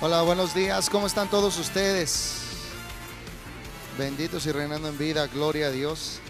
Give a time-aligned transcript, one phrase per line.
[0.00, 0.88] Hola, buenos días.
[0.88, 2.44] ¿Cómo están todos ustedes?
[3.98, 5.26] Benditos y reinando en vida.
[5.26, 6.20] Gloria a Dios.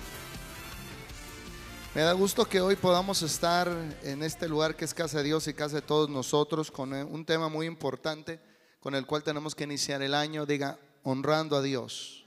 [1.95, 3.69] Me da gusto que hoy podamos estar
[4.03, 7.27] en este lugar que es casa de Dios y casa de todos nosotros con un
[7.27, 8.41] tema muy importante
[8.81, 10.47] con el cual tenemos que iniciar el año.
[10.47, 12.25] Diga, honrando a Dios.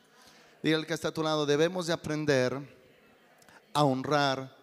[0.61, 2.55] Diga el que está a tu lado, debemos de aprender
[3.73, 4.55] a honrar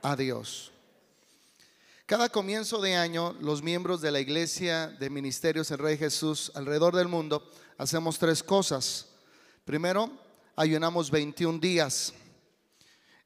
[0.00, 0.71] a Dios.
[2.06, 6.96] Cada comienzo de año, los miembros de la iglesia de ministerios en Rey Jesús alrededor
[6.96, 9.06] del mundo hacemos tres cosas.
[9.64, 10.10] Primero,
[10.56, 12.12] ayunamos 21 días.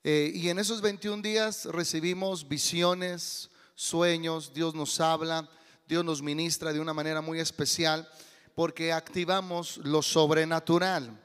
[0.04, 5.48] Eh, y en esos 21 días recibimos visiones, sueños, Dios nos habla,
[5.88, 8.06] Dios nos ministra de una manera muy especial
[8.54, 11.18] porque activamos lo sobrenatural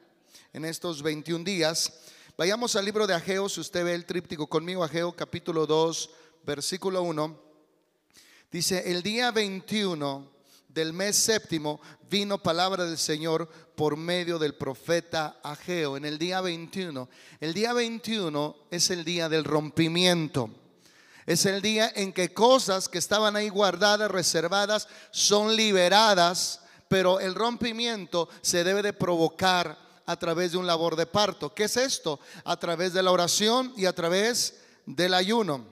[0.54, 2.00] en estos 21 días.
[2.38, 6.10] Vayamos al libro de Ageo, si usted ve el tríptico conmigo, Ageo capítulo 2,
[6.46, 7.40] versículo 1,
[8.52, 10.32] dice, el día 21
[10.68, 15.98] del mes séptimo vino palabra del Señor por medio del profeta Ageo.
[15.98, 20.50] En el día 21, el día 21 es el día del rompimiento.
[21.26, 27.36] Es el día en que cosas que estaban ahí guardadas, reservadas, son liberadas, pero el
[27.36, 31.54] rompimiento se debe de provocar a través de un labor de parto.
[31.54, 32.20] ¿Qué es esto?
[32.44, 35.66] A través de la oración y a través del ayuno.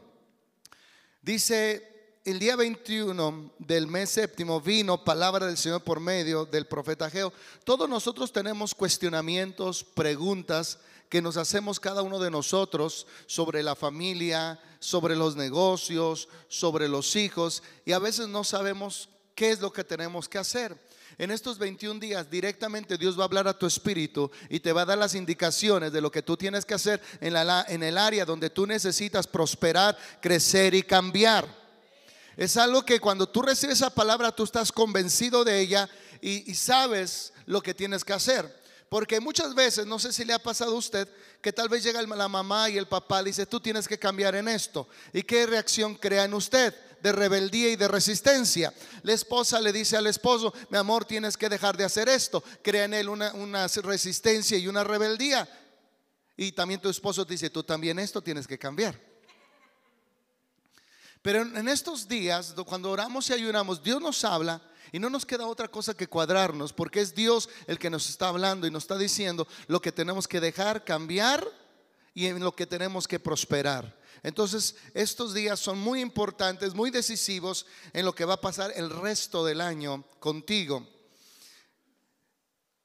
[1.22, 1.86] Dice,
[2.24, 7.34] el día 21 del mes séptimo vino palabra del Señor por medio del profeta Geo.
[7.66, 14.62] Todos nosotros tenemos cuestionamientos, preguntas que nos hacemos cada uno de nosotros sobre la familia,
[14.80, 19.84] sobre los negocios, sobre los hijos, y a veces no sabemos qué es lo que
[19.84, 20.78] tenemos que hacer.
[21.20, 24.84] En estos 21 días directamente Dios va a hablar a tu espíritu y te va
[24.84, 27.98] a dar las indicaciones de lo que tú tienes que hacer en, la, en el
[27.98, 31.46] área donde tú necesitas prosperar, crecer y cambiar.
[32.38, 35.90] Es algo que cuando tú recibes esa palabra tú estás convencido de ella
[36.22, 38.58] y, sabes lo que tienes que hacer.
[38.88, 41.06] Porque muchas veces, no sé si le ha pasado a usted,
[41.42, 44.36] que tal vez llega la mamá y el papá le dice, tú tienes que cambiar
[44.36, 44.88] en esto.
[45.12, 46.74] ¿Y qué reacción crea en usted?
[47.02, 48.74] De rebeldía y de resistencia.
[49.04, 52.44] La esposa le dice al esposo, mi amor, tienes que dejar de hacer esto.
[52.62, 55.48] Crea en él una, resistencia y una rebeldía.
[56.38, 59.00] Y también tu esposo dice, tú también esto tienes que cambiar.
[61.22, 64.62] Pero en estos días, cuando oramos y ayunamos, Dios nos habla
[64.92, 68.30] y no nos queda otra cosa que cuadrarnos, porque es Dios el que nos está
[68.30, 71.46] hablando y nos está diciendo lo que tenemos que dejar, cambiar
[72.14, 73.99] y en lo que tenemos que prosperar.
[74.24, 78.90] Entonces, estos días son muy importantes, muy decisivos en lo que va a pasar el
[78.90, 80.88] resto del año contigo.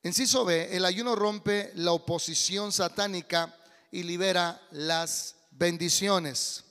[0.02, 3.56] Enciso B, el ayuno rompe la oposición satánica
[3.90, 6.64] y libera las bendiciones.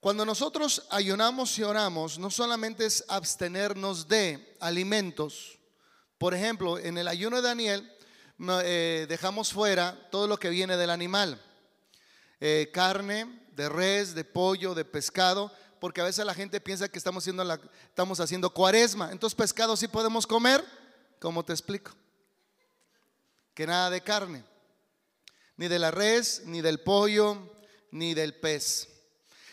[0.00, 5.58] Cuando nosotros ayunamos y oramos, no solamente es abstenernos de alimentos.
[6.18, 7.90] Por ejemplo, en el ayuno de Daniel
[8.62, 11.40] eh, dejamos fuera todo lo que viene del animal.
[12.46, 13.24] Eh, carne
[13.56, 15.50] de res, de pollo, de pescado,
[15.80, 17.42] porque a veces la gente piensa que estamos haciendo,
[17.88, 19.10] estamos haciendo cuaresma.
[19.12, 20.62] Entonces pescado sí podemos comer,
[21.18, 21.92] ¿cómo te explico?
[23.54, 24.44] Que nada de carne,
[25.56, 27.50] ni de la res, ni del pollo,
[27.90, 28.90] ni del pez.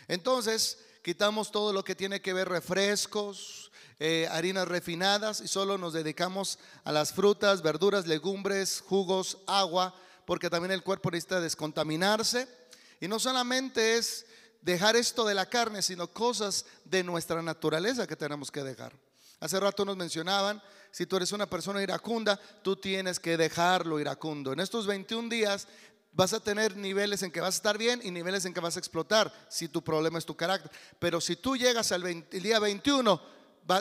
[0.09, 5.93] Entonces quitamos todo lo que tiene que ver refrescos, eh, harinas refinadas y solo nos
[5.93, 12.59] dedicamos a las frutas, verduras, legumbres, jugos, agua, porque también el cuerpo necesita descontaminarse
[13.01, 14.25] y no solamente es
[14.61, 18.93] dejar esto de la carne, sino cosas de nuestra naturaleza que tenemos que dejar.
[19.39, 24.53] Hace rato nos mencionaban, si tú eres una persona iracunda, tú tienes que dejarlo iracundo.
[24.53, 25.67] En estos 21 días
[26.11, 28.75] vas a tener niveles en que vas a estar bien y niveles en que vas
[28.75, 30.71] a explotar, si tu problema es tu carácter.
[30.99, 33.19] Pero si tú llegas al día 21,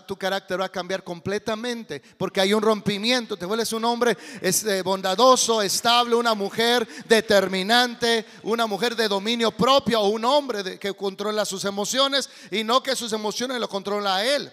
[0.06, 3.36] tu carácter va a cambiar completamente porque hay un rompimiento.
[3.36, 10.00] Te vuelves un hombre eh, bondadoso, estable, una mujer determinante, una mujer de dominio propio
[10.00, 14.24] o un hombre que controla sus emociones y no que sus emociones lo controla a
[14.24, 14.52] él.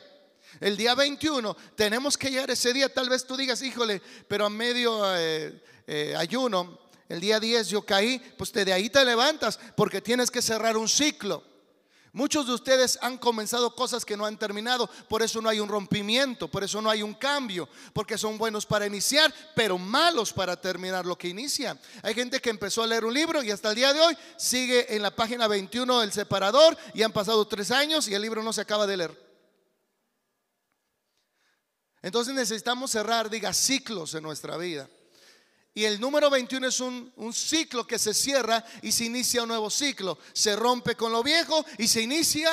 [0.59, 2.91] El día 21 tenemos que llegar ese día.
[2.91, 6.79] Tal vez tú digas, híjole, pero a medio eh, eh, ayuno,
[7.09, 10.89] el día 10 yo caí, pues de ahí te levantas porque tienes que cerrar un
[10.89, 11.43] ciclo.
[12.17, 15.69] Muchos de ustedes han comenzado cosas que no han terminado, por eso no hay un
[15.69, 20.59] rompimiento, por eso no hay un cambio, porque son buenos para iniciar, pero malos para
[20.59, 21.79] terminar lo que inicia.
[22.01, 24.95] Hay gente que empezó a leer un libro y hasta el día de hoy sigue
[24.95, 28.51] en la página 21 del separador y han pasado tres años y el libro no
[28.51, 29.27] se acaba de leer.
[32.01, 34.89] Entonces necesitamos cerrar, diga, ciclos en nuestra vida.
[35.77, 39.69] Y el número 21 es un, ciclo que se cierra y se inicia un nuevo
[39.69, 40.17] ciclo.
[40.33, 42.49] Se rompe con lo viejo y se inicia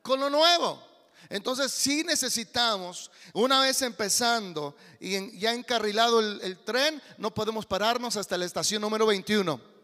[0.00, 0.82] con lo nuevo.
[1.28, 8.16] Entonces sí necesitamos, una vez empezando y ya encarrilado el, el, tren, no podemos pararnos
[8.16, 9.75] hasta la estación número 21.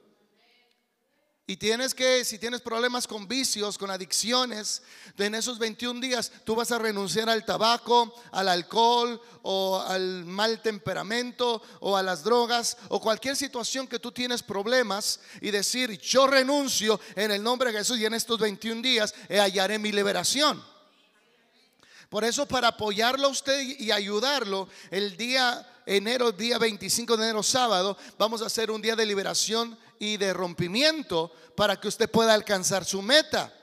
[1.53, 4.81] Y tienes que, si tienes problemas con vicios, con adicciones,
[5.19, 10.63] en esos 21 días tú vas a renunciar al tabaco, al alcohol o al mal
[10.63, 16.27] temperamento o a las drogas o cualquier situación que tú tienes problemas y decir, yo
[16.27, 20.65] renuncio en el nombre de Jesús y en estos 21 días hallaré mi liberación.
[22.09, 27.43] Por eso para apoyarlo a usted y ayudarlo, el día enero, día 25 de enero,
[27.43, 32.35] sábado, vamos a hacer un día de liberación y de rompimiento para que usted pueda
[32.35, 33.55] alcanzar su meta.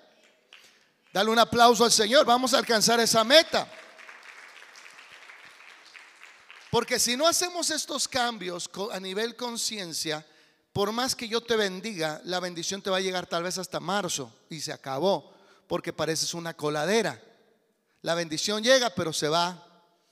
[1.11, 3.69] Dale un aplauso al Señor, vamos a alcanzar esa meta.
[6.71, 10.25] Porque si no hacemos estos cambios a nivel conciencia,
[10.71, 13.81] por más que yo te bendiga, la bendición te va a llegar tal vez hasta
[13.81, 15.33] marzo y se acabó,
[15.67, 17.21] porque pareces una coladera.
[18.01, 19.61] La bendición llega, pero se va,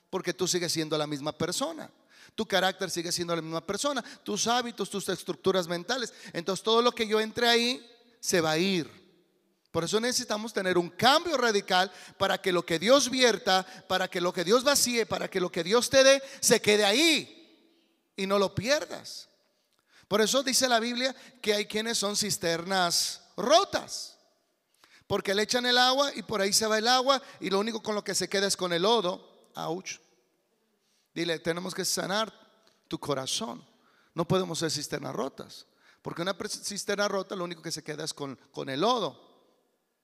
[0.09, 1.89] porque tú sigues siendo la misma persona
[2.37, 6.13] tu carácter sigue siendo la misma persona, tus hábitos, tus estructuras mentales.
[6.33, 8.87] Entonces todo lo que yo entre ahí se va a ir.
[9.71, 14.21] Por eso necesitamos tener un cambio radical para que lo que Dios vierta, para que
[14.21, 18.27] lo que Dios vacíe, para que lo que Dios te dé, se quede ahí y
[18.27, 19.29] no lo pierdas.
[20.07, 24.15] Por eso dice la Biblia que hay quienes son cisternas rotas.
[25.07, 27.81] Porque le echan el agua y por ahí se va el agua y lo único
[27.81, 29.49] con lo que se queda es con el lodo.
[31.17, 32.31] Dile, tenemos que sanar
[32.87, 33.65] tu corazón.
[34.13, 35.65] No podemos ser cisternas rotas.
[36.03, 39.19] Porque una cisterna rota lo único que se queda es con, con el lodo.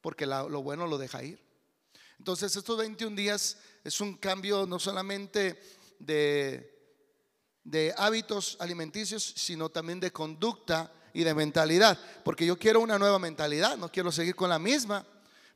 [0.02, 1.40] Porque lo bueno lo deja ir.
[2.18, 5.62] Entonces estos 21 días es un cambio no solamente
[6.00, 6.98] de,
[7.64, 11.96] de hábitos alimenticios, sino también de conducta y de mentalidad.
[12.24, 15.06] Porque yo quiero una nueva mentalidad, no quiero seguir con la misma.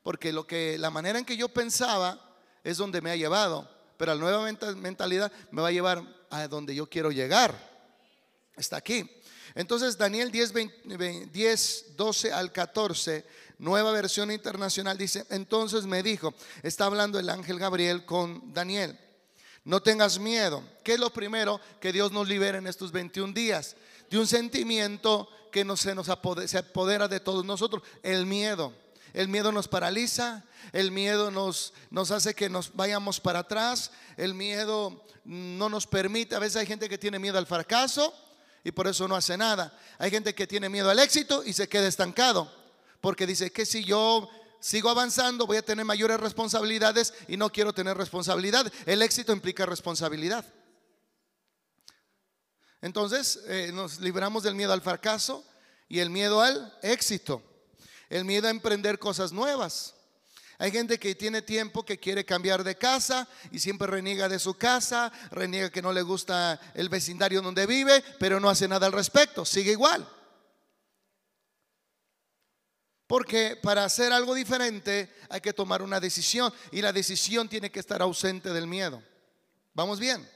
[0.03, 4.13] Porque lo que, la manera en que yo pensaba es donde me ha llevado pero
[4.13, 7.55] la nueva mentalidad me va a llevar a donde yo quiero llegar.
[8.55, 9.09] Está aquí.
[9.55, 10.53] Entonces Daniel 10,
[11.31, 13.25] 10, 12 al 14,
[13.57, 18.99] nueva versión internacional, dice, entonces me dijo, está hablando el ángel Gabriel con Daniel,
[19.63, 20.63] no tengas miedo.
[20.83, 23.75] ¿Qué es lo primero que Dios nos libera en estos 21 días?
[24.09, 26.07] De un sentimiento que no se nos
[26.45, 28.73] se apodera de todos nosotros, el miedo.
[29.13, 30.43] El miedo nos paraliza,
[30.73, 36.35] el miedo nos, nos hace que nos vayamos para atrás, el miedo no nos permite,
[36.35, 38.13] a veces hay gente que tiene miedo al fracaso
[38.63, 39.77] y por eso no hace nada.
[39.97, 42.51] Hay gente que tiene miedo al éxito y se queda estancado,
[43.01, 47.73] porque dice que si yo sigo avanzando voy a tener mayores responsabilidades y no quiero
[47.73, 48.71] tener responsabilidad.
[48.85, 50.45] El éxito implica responsabilidad.
[52.81, 55.45] Entonces eh, nos libramos del miedo al fracaso
[55.89, 57.41] y el miedo al éxito
[58.09, 59.93] el miedo a emprender cosas nuevas.
[60.59, 64.55] Hay gente que tiene tiempo que quiere cambiar de casa y siempre reniega de su
[64.55, 68.93] casa, reniega que no le gusta el vecindario donde vive, pero no hace nada al
[68.93, 70.07] respecto, sigue igual.
[73.05, 77.79] Porque para hacer algo diferente hay que tomar una decisión y la decisión tiene que
[77.79, 79.01] estar ausente del miedo.
[79.73, 80.27] ¿Vamos bien?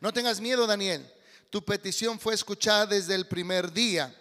[0.00, 1.12] No tengas miedo, Daniel.
[1.50, 4.14] Tu petición fue escuchada desde el primer día.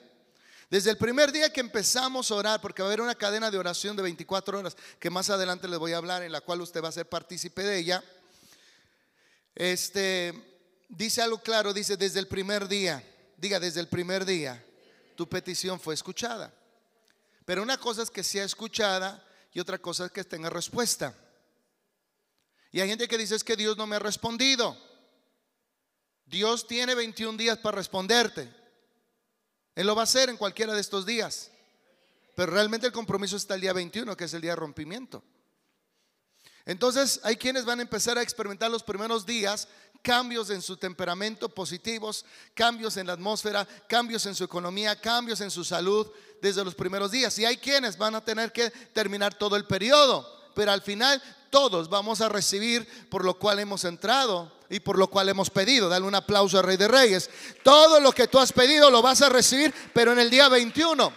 [0.73, 3.59] Desde el primer día que empezamos a orar, porque va a haber una cadena de
[3.59, 6.83] oración de 24 horas, que más adelante les voy a hablar, en la cual usted
[6.83, 8.03] va a ser partícipe de ella.
[9.53, 10.33] Este
[10.89, 13.03] dice algo claro, dice desde el primer día,
[13.37, 14.65] diga desde el primer día,
[15.15, 16.51] tu petición fue escuchada.
[17.45, 21.13] Pero una cosa es que sea escuchada y otra cosa es que tenga respuesta.
[22.71, 24.75] Y hay gente que dice es que Dios no me ha respondido.
[26.25, 28.62] Dios tiene 21 días para responderte.
[29.75, 31.51] Él lo va a hacer en cualquiera de estos días.
[32.35, 35.23] Pero realmente el compromiso está el día 21, que es el día de rompimiento.
[36.65, 39.67] Entonces hay quienes van a empezar a experimentar los primeros días
[40.01, 45.49] cambios en su temperamento positivos, cambios en la atmósfera, cambios en su economía, cambios en
[45.49, 46.07] su salud
[46.41, 47.37] desde los primeros días.
[47.39, 51.89] Y hay quienes van a tener que terminar todo el periodo, pero al final todos
[51.89, 55.87] vamos a recibir por lo cual hemos entrado y por lo cual hemos pedido.
[55.87, 57.29] Dale un aplauso al Rey de Reyes.
[57.61, 61.13] Todo lo que tú has pedido lo vas a recibir, pero en el día 21.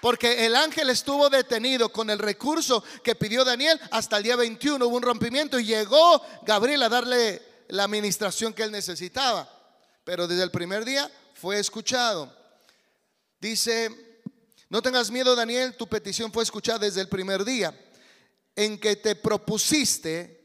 [0.00, 4.84] Porque el ángel estuvo detenido con el recurso que pidió Daniel hasta el día 21.
[4.84, 9.48] Hubo un rompimiento y llegó Gabriel a darle la administración que él necesitaba.
[10.02, 12.36] Pero desde el primer día fue escuchado.
[13.40, 14.24] Dice,
[14.68, 17.72] no tengas miedo Daniel, tu petición fue escuchada desde el primer día
[18.56, 20.39] en que te propusiste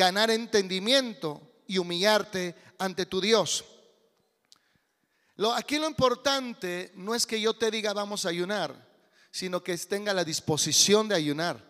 [0.00, 3.66] ganar entendimiento y humillarte ante tu Dios.
[5.36, 8.74] Lo, aquí lo importante no es que yo te diga vamos a ayunar,
[9.30, 11.68] sino que tenga la disposición de ayunar.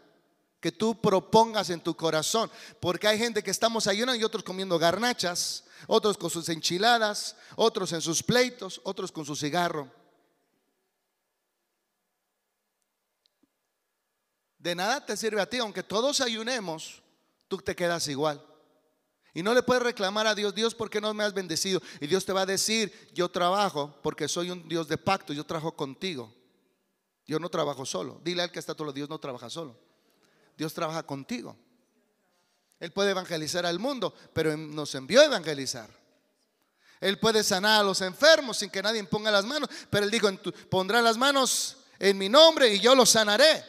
[0.60, 2.50] que tú propongas en tu corazón.
[2.80, 7.92] Porque hay gente que estamos ayunando y otros comiendo garnachas, otros con sus enchiladas, otros
[7.92, 9.90] en sus pleitos, otros con su cigarro.
[14.58, 17.02] De nada te sirve a ti, aunque todos ayunemos,
[17.50, 18.40] tú te quedas igual.
[19.34, 21.82] Y no le puedes reclamar a Dios, Dios, ¿por qué no me has bendecido?
[22.00, 25.44] Y Dios te va a decir, yo trabajo porque soy un Dios de pacto, yo
[25.44, 26.32] trabajo contigo.
[27.26, 28.20] Yo no trabajo solo.
[28.24, 29.76] Dile al que está todo, Dios no trabaja solo.
[30.56, 31.56] Dios trabaja contigo.
[32.78, 35.90] Él puede evangelizar al mundo, pero nos envió a evangelizar.
[37.00, 40.28] Él puede sanar a los enfermos sin que nadie ponga las manos, pero Él dijo,
[40.68, 43.64] pondrá las manos en mi nombre y yo los sanaré.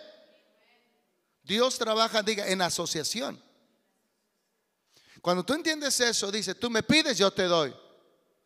[1.43, 3.41] Dios trabaja, diga, en asociación.
[5.21, 7.73] Cuando tú entiendes eso, dice, tú me pides, yo te doy.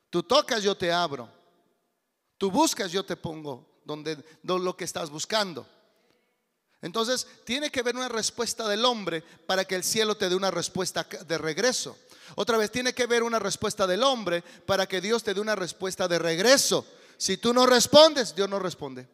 [0.09, 1.29] Tú tocas, yo te abro.
[2.37, 5.65] Tú buscas, yo te pongo donde, lo que estás buscando.
[6.81, 10.51] Entonces, tiene que haber una respuesta del hombre para que el cielo te dé una
[10.51, 11.97] respuesta de regreso.
[12.35, 15.55] Otra vez, tiene que haber una respuesta del hombre para que Dios te dé una
[15.55, 16.85] respuesta de regreso.
[17.17, 19.07] Si tú no respondes, Dios no responde.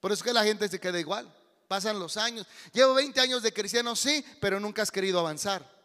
[0.00, 1.32] Por eso es que la gente se queda igual.
[1.68, 2.46] Pasan los años.
[2.72, 5.79] Llevo 20 años de cristiano, sí, pero nunca has querido avanzar.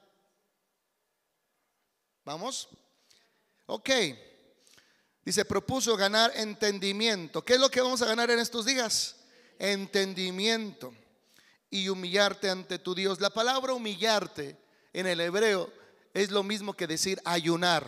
[2.26, 2.68] ¿Vamos?
[3.68, 3.90] Ok.
[5.24, 7.44] Dice, propuso ganar entendimiento.
[7.44, 9.16] ¿Qué es lo que vamos a ganar en estos días?
[9.60, 10.94] Entendimiento
[11.70, 13.22] y humillarte ante tu Dios.
[13.22, 14.58] La palabra humillarte
[14.92, 15.72] en el hebreo
[16.14, 17.88] es lo mismo que decir ayunar.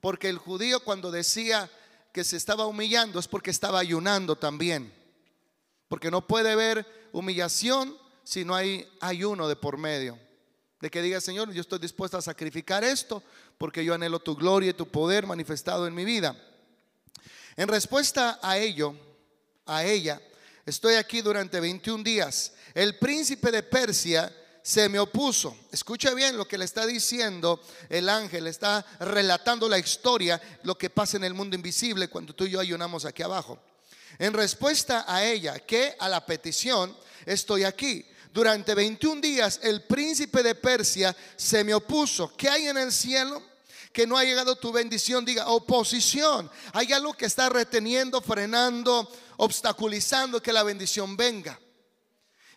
[0.00, 1.70] Porque el judío cuando decía
[2.12, 4.92] que se estaba humillando es porque estaba ayunando también.
[5.88, 10.18] Porque no puede haber humillación si no hay ayuno de por medio.
[10.80, 13.22] De que diga, Señor, yo estoy dispuesto a sacrificar esto
[13.56, 16.36] porque yo anhelo tu gloria y tu poder manifestado en mi vida.
[17.56, 18.94] En respuesta a ello,
[19.66, 20.20] a ella,
[20.64, 22.52] estoy aquí durante 21 días.
[22.74, 24.32] El príncipe de Persia
[24.62, 25.56] se me opuso.
[25.72, 30.90] Escucha bien lo que le está diciendo el ángel, está relatando la historia, lo que
[30.90, 33.58] pasa en el mundo invisible cuando tú y yo ayunamos aquí abajo.
[34.18, 36.94] En respuesta a ella, que a la petición,
[37.24, 38.04] estoy aquí.
[38.32, 42.34] Durante 21 días el príncipe de Persia se me opuso.
[42.36, 43.42] ¿Qué hay en el cielo?
[43.92, 46.50] Que no ha llegado tu bendición, diga oposición.
[46.72, 51.58] Hay algo que está reteniendo, frenando, obstaculizando que la bendición venga.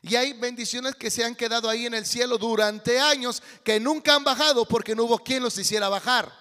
[0.03, 4.15] Y hay bendiciones que se han quedado ahí en el cielo durante años que nunca
[4.15, 6.31] han bajado porque no hubo quien los hiciera bajar.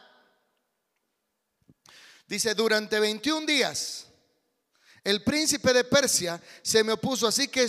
[2.26, 4.06] Dice, durante 21 días
[5.02, 7.66] el príncipe de Persia se me opuso, así que,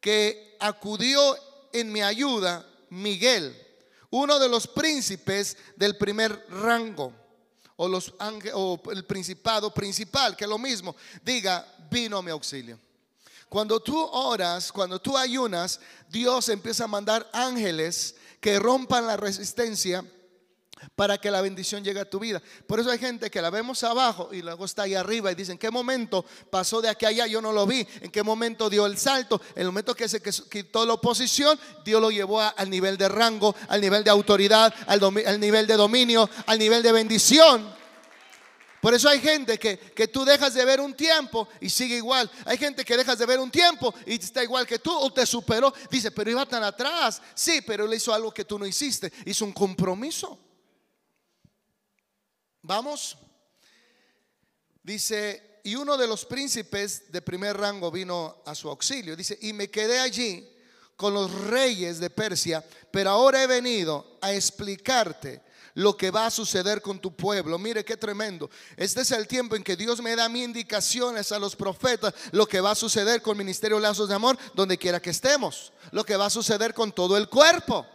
[0.00, 1.36] que acudió
[1.72, 3.56] en mi ayuda Miguel,
[4.10, 7.12] uno de los príncipes del primer rango,
[7.76, 8.14] o, los,
[8.54, 12.78] o el principado principal, que es lo mismo, diga, vino mi auxilio.
[13.48, 20.04] Cuando tú oras, cuando tú ayunas, Dios empieza a mandar ángeles que rompan la resistencia
[20.94, 22.42] para que la bendición llegue a tu vida.
[22.66, 25.52] Por eso hay gente que la vemos abajo y luego está ahí arriba y dicen,
[25.52, 27.26] ¿en qué momento pasó de aquí a allá?
[27.26, 27.86] Yo no lo vi.
[28.00, 29.40] ¿En qué momento dio el salto?
[29.54, 33.54] En el momento que se quitó la oposición, Dios lo llevó al nivel de rango,
[33.68, 37.78] al nivel de autoridad, al, al, nivel de dominio, al nivel de bendición.
[38.80, 42.30] Por eso hay gente que, que tú dejas de ver un tiempo y sigue igual.
[42.44, 45.26] Hay gente que dejas de ver un tiempo y está igual que tú o te
[45.26, 45.72] superó.
[45.90, 47.20] Dice, pero iba tan atrás.
[47.34, 49.12] Sí, pero él hizo algo que tú no hiciste.
[49.24, 50.38] Hizo un compromiso.
[52.68, 53.16] Vamos.
[54.82, 59.16] Dice, y uno de los príncipes de primer rango vino a su auxilio.
[59.16, 60.46] Dice, y me quedé allí
[60.94, 65.40] con los reyes de Persia, pero ahora he venido a explicarte
[65.76, 67.58] lo que va a suceder con tu pueblo.
[67.58, 68.50] Mire qué tremendo.
[68.76, 72.44] Este es el tiempo en que Dios me da mis indicaciones a los profetas, lo
[72.46, 76.18] que va a suceder con Ministerio Lazos de Amor, donde quiera que estemos, lo que
[76.18, 77.86] va a suceder con todo el cuerpo.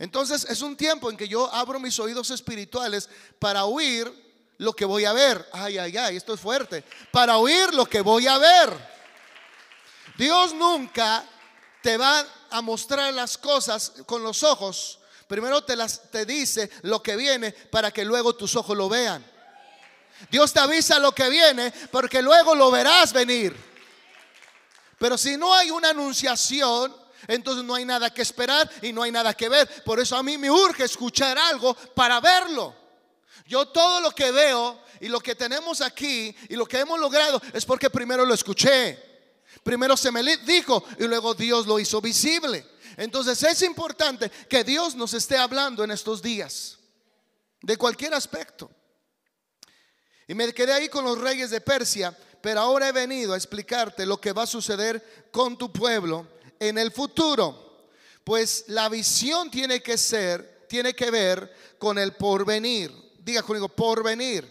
[0.00, 3.06] Entonces es un tiempo en que yo abro mis oídos espirituales
[3.38, 4.10] para oír
[4.56, 5.46] lo que voy a ver.
[5.52, 6.82] Ay, ay, ay, esto es fuerte.
[7.12, 8.74] Para oír lo que voy a ver.
[10.16, 11.22] Dios nunca
[11.82, 15.00] te va a mostrar las cosas con los ojos.
[15.28, 19.22] Primero te las te dice lo que viene para que luego tus ojos lo vean.
[20.30, 23.54] Dios te avisa lo que viene porque luego lo verás venir.
[24.98, 29.12] Pero si no hay una anunciación, entonces no hay nada que esperar y no hay
[29.12, 29.82] nada que ver.
[29.84, 32.74] Por eso a mí me urge escuchar algo para verlo.
[33.46, 37.40] Yo todo lo que veo y lo que tenemos aquí y lo que hemos logrado
[37.52, 39.10] es porque primero lo escuché.
[39.62, 42.64] Primero se me dijo y luego Dios lo hizo visible.
[42.96, 46.78] Entonces es importante que Dios nos esté hablando en estos días,
[47.62, 48.70] de cualquier aspecto.
[50.28, 54.06] Y me quedé ahí con los reyes de Persia, pero ahora he venido a explicarte
[54.06, 56.26] lo que va a suceder con tu pueblo
[56.60, 57.88] en el futuro.
[58.22, 62.92] Pues la visión tiene que ser, tiene que ver con el porvenir.
[63.18, 64.48] Diga conmigo, porvenir.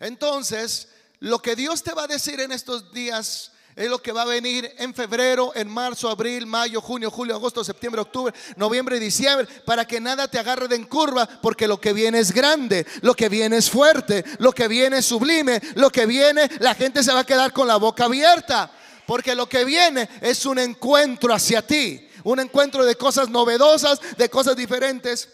[0.00, 0.88] Entonces,
[1.20, 4.26] lo que Dios te va a decir en estos días es lo que va a
[4.26, 9.48] venir en febrero, en marzo, abril, mayo, junio, julio, agosto, septiembre, octubre, noviembre y diciembre,
[9.64, 13.14] para que nada te agarre de en curva, porque lo que viene es grande, lo
[13.14, 17.12] que viene es fuerte, lo que viene es sublime, lo que viene, la gente se
[17.12, 18.70] va a quedar con la boca abierta,
[19.06, 24.28] porque lo que viene es un encuentro hacia ti, un encuentro de cosas novedosas, de
[24.28, 25.28] cosas diferentes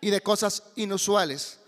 [0.00, 1.58] y de cosas inusuales.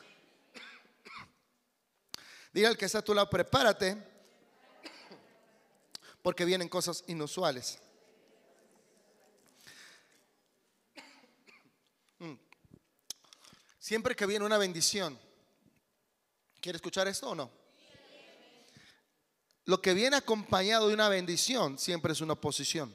[2.53, 3.97] Diga al que está a tu lado, prepárate
[6.23, 7.79] porque vienen cosas inusuales.
[12.19, 12.35] Mm.
[13.79, 15.19] Siempre que viene una bendición,
[16.61, 17.64] ¿quiere escuchar esto o no?
[19.67, 22.95] Lo que viene acompañado de una bendición siempre es una oposición.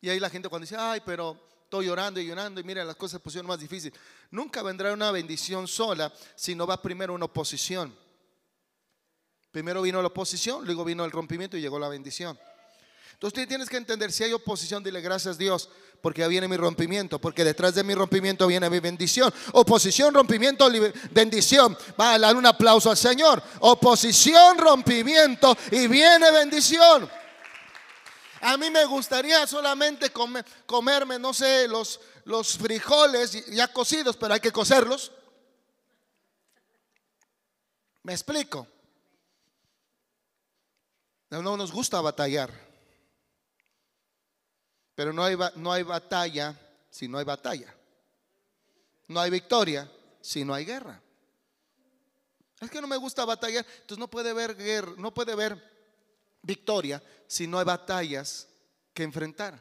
[0.00, 2.96] Y ahí la gente cuando dice, ay, pero estoy llorando y llorando y mira, las
[2.96, 3.98] cosas pusieron más difíciles.
[4.30, 7.96] Nunca vendrá una bendición sola si no va primero una oposición.
[9.50, 12.38] Primero vino la oposición, luego vino el rompimiento y llegó la bendición.
[13.16, 15.70] Entonces tienes que entender, si hay oposición, dile gracias Dios,
[16.02, 19.32] porque ya viene mi rompimiento, porque detrás de mi rompimiento viene mi bendición.
[19.52, 20.68] Oposición, rompimiento,
[21.12, 21.74] bendición.
[21.98, 23.42] Va a dar un aplauso al Señor.
[23.60, 27.10] Oposición, rompimiento y viene bendición.
[28.42, 30.12] A mí me gustaría solamente
[30.66, 35.10] comerme, no sé, los, los frijoles ya cocidos, pero hay que cocerlos.
[38.02, 38.66] ¿Me explico?
[41.30, 42.65] No nos gusta batallar.
[44.96, 46.58] Pero no hay, no hay batalla
[46.90, 47.72] si no hay batalla.
[49.06, 49.88] No hay victoria
[50.20, 51.00] si no hay guerra.
[52.60, 55.62] Es que no me gusta batallar, entonces no puede haber guerra, no puede haber
[56.42, 58.48] victoria si no hay batallas
[58.94, 59.60] que enfrentar.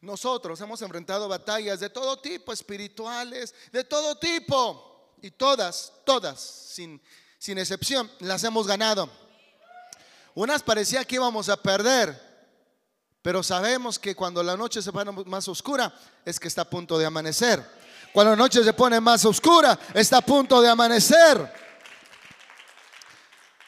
[0.00, 7.00] Nosotros hemos enfrentado batallas de todo tipo, espirituales, de todo tipo, y todas, todas, sin,
[7.38, 9.10] sin excepción, las hemos ganado.
[10.34, 12.27] Unas parecía que íbamos a perder,
[13.28, 16.96] pero sabemos que cuando la noche se pone más oscura es que está a punto
[16.96, 17.62] de amanecer.
[18.10, 21.52] Cuando la noche se pone más oscura, está a punto de amanecer.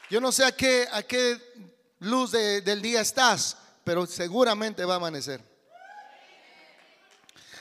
[0.08, 1.38] Yo no sé a qué, a qué
[1.98, 5.44] luz del día estás, pero seguramente va a amanecer.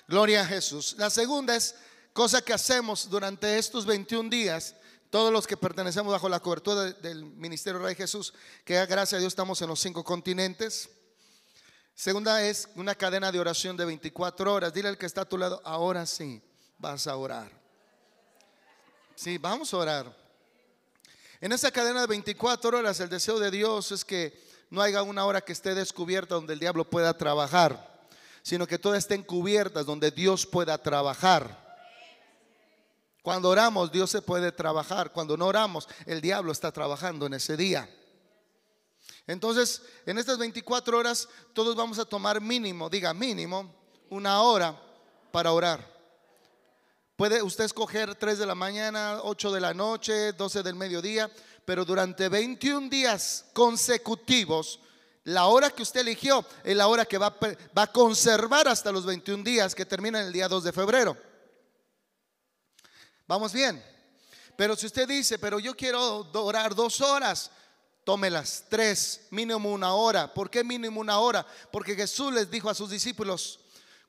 [0.08, 0.96] Gloria a Jesús.
[0.98, 1.76] La segunda es
[2.14, 4.74] cosa que hacemos durante estos 21 días
[5.10, 8.34] todos los que pertenecemos bajo la cobertura del Ministerio Rey Jesús,
[8.64, 10.90] que gracias a Dios estamos en los cinco continentes.
[12.00, 14.74] Segunda es una cadena de oración de 24 horas.
[14.74, 16.42] Dile al que está a tu lado, ahora sí
[16.78, 17.52] vas a orar.
[19.16, 20.18] Sí, vamos a orar.
[21.42, 25.26] En esa cadena de 24 horas el deseo de Dios es que no haya una
[25.26, 28.08] hora que esté descubierta donde el diablo pueda trabajar,
[28.44, 31.68] sino que todas estén cubiertas donde Dios pueda trabajar.
[33.22, 35.12] Cuando oramos, Dios se puede trabajar.
[35.12, 37.90] Cuando no oramos, el diablo está trabajando en ese día.
[39.30, 43.72] Entonces, en estas 24 horas, todos vamos a tomar mínimo, diga mínimo,
[44.10, 44.76] una hora
[45.32, 45.88] para orar.
[47.16, 51.30] Puede usted escoger 3 de la mañana, 8 de la noche, 12 del mediodía,
[51.64, 54.80] pero durante 21 días consecutivos,
[55.26, 57.38] la hora que usted eligió es la hora que va,
[57.78, 61.16] va a conservar hasta los 21 días que terminan el día 2 de febrero.
[63.28, 63.80] Vamos bien.
[64.58, 67.52] Pero si usted dice, pero yo quiero orar dos horas,
[68.10, 70.34] tómelas tres, mínimo una hora.
[70.34, 71.46] ¿Por qué mínimo una hora?
[71.72, 73.60] Porque Jesús les dijo a sus discípulos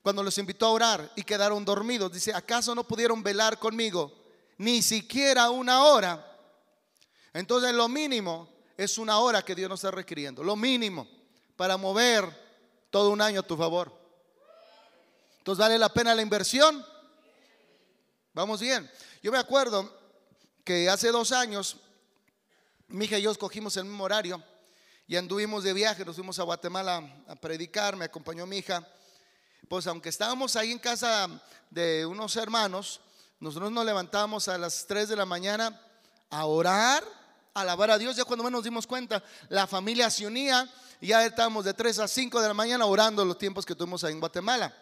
[0.01, 4.11] cuando los invitó a orar y quedaron dormidos, dice, ¿acaso no pudieron velar conmigo
[4.57, 6.35] ni siquiera una hora?
[7.31, 11.07] Entonces lo mínimo es una hora que Dios nos está requiriendo, lo mínimo
[11.55, 12.25] para mover
[12.89, 13.95] todo un año a tu favor.
[15.37, 16.83] Entonces vale la pena la inversión.
[18.33, 18.89] Vamos bien.
[19.21, 19.95] Yo me acuerdo
[20.63, 21.77] que hace dos años,
[22.91, 24.43] mi hija y yo escogimos el mismo horario
[25.07, 28.85] y anduvimos de viaje, nos fuimos a Guatemala a predicar, me acompañó mi hija.
[29.69, 31.29] Pues aunque estábamos ahí en casa
[31.69, 32.99] de unos hermanos,
[33.39, 35.79] nosotros nos levantábamos a las 3 de la mañana
[36.29, 37.03] a orar,
[37.53, 38.15] a alabar a Dios.
[38.15, 42.07] Ya cuando nos dimos cuenta, la familia se unía y ya estábamos de 3 a
[42.07, 44.75] 5 de la mañana orando los tiempos que tuvimos ahí en Guatemala.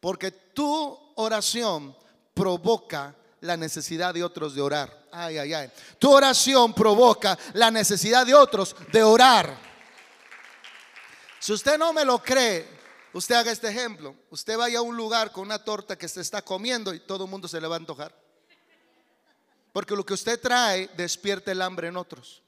[0.00, 1.96] Porque tu oración
[2.34, 5.06] provoca la necesidad de otros de orar.
[5.12, 5.70] Ay, ay, ay.
[5.98, 9.56] Tu oración provoca la necesidad de otros de orar.
[11.38, 12.66] Si usted no me lo cree,
[13.12, 14.14] usted haga este ejemplo.
[14.30, 17.30] Usted vaya a un lugar con una torta que se está comiendo y todo el
[17.30, 18.14] mundo se le va a antojar.
[19.72, 22.42] Porque lo que usted trae despierta el hambre en otros.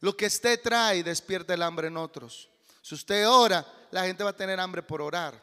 [0.00, 2.50] Lo que usted trae despierta el hambre en otros.
[2.82, 5.40] Si usted ora, la gente va a tener hambre por orar.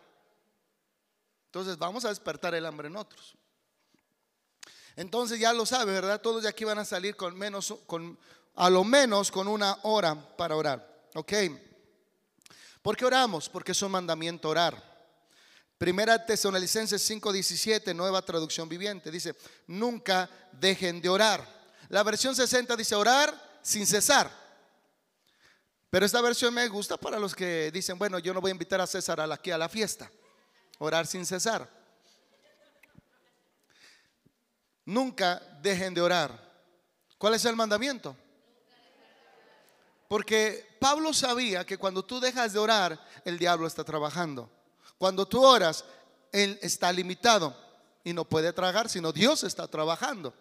[1.45, 3.35] Entonces vamos a despertar el hambre en otros.
[4.95, 6.21] Entonces ya lo sabe, ¿verdad?
[6.21, 8.17] Todos de aquí van a salir con menos, con,
[8.55, 11.07] a lo menos con una hora para orar.
[11.15, 11.33] ¿Ok?
[12.81, 13.49] ¿Por qué oramos?
[13.49, 14.93] Porque es un mandamiento orar.
[15.77, 19.35] Primera Tesalonicenses 5:17, nueva traducción viviente, dice,
[19.67, 21.45] nunca dejen de orar.
[21.89, 24.31] La versión 60 dice orar sin cesar.
[25.89, 28.81] Pero esta versión me gusta para los que dicen, bueno, yo no voy a invitar
[28.81, 30.09] a César aquí a la fiesta.
[30.79, 31.69] Orar sin cesar.
[34.85, 36.51] Nunca dejen de orar.
[37.17, 38.15] ¿Cuál es el mandamiento?
[40.07, 44.49] Porque Pablo sabía que cuando tú dejas de orar, el diablo está trabajando.
[44.97, 45.85] Cuando tú oras,
[46.31, 47.55] él está limitado
[48.03, 50.33] y no puede tragar, sino Dios está trabajando.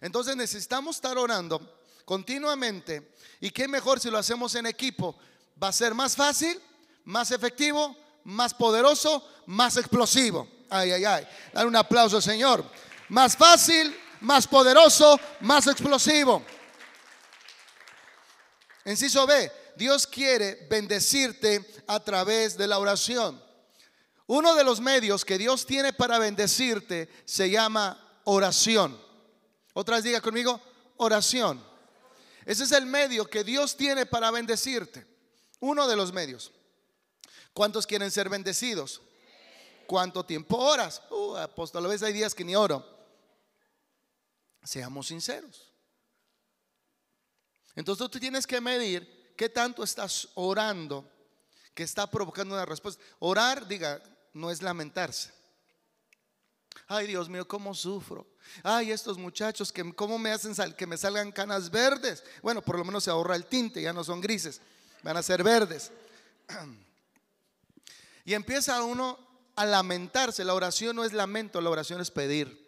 [0.00, 3.12] Entonces necesitamos estar orando continuamente.
[3.40, 5.16] Y qué mejor si lo hacemos en equipo.
[5.62, 6.60] Va a ser más fácil,
[7.04, 10.48] más efectivo, más poderoso, más explosivo.
[10.68, 11.26] Ay, ay, ay.
[11.52, 12.64] Dar un aplauso, Señor.
[13.08, 16.44] Más fácil, más poderoso, más explosivo.
[18.84, 23.42] Enciso B, Dios quiere bendecirte a través de la oración.
[24.26, 29.00] Uno de los medios que Dios tiene para bendecirte se llama oración.
[29.74, 30.60] Otras diga conmigo,
[30.96, 31.62] oración.
[32.44, 35.06] Ese es el medio que Dios tiene para bendecirte.
[35.60, 36.52] Uno de los medios.
[37.52, 39.00] ¿Cuántos quieren ser bendecidos?
[39.86, 41.02] ¿Cuánto tiempo oras?
[41.10, 42.95] Uh, apóstol, a veces hay días que ni oro.
[44.66, 45.72] Seamos sinceros.
[47.76, 51.08] Entonces tú tienes que medir qué tanto estás orando
[51.72, 53.02] que está provocando una respuesta.
[53.20, 54.02] Orar, diga,
[54.32, 55.30] no es lamentarse.
[56.88, 58.26] Ay, Dios mío, cómo sufro.
[58.62, 62.24] Ay, estos muchachos que cómo me hacen que me salgan canas verdes.
[62.42, 64.60] Bueno, por lo menos se ahorra el tinte, ya no son grises,
[65.02, 65.92] van a ser verdes.
[68.24, 69.16] Y empieza uno
[69.54, 70.42] a lamentarse.
[70.42, 72.65] La oración no es lamento, la oración es pedir.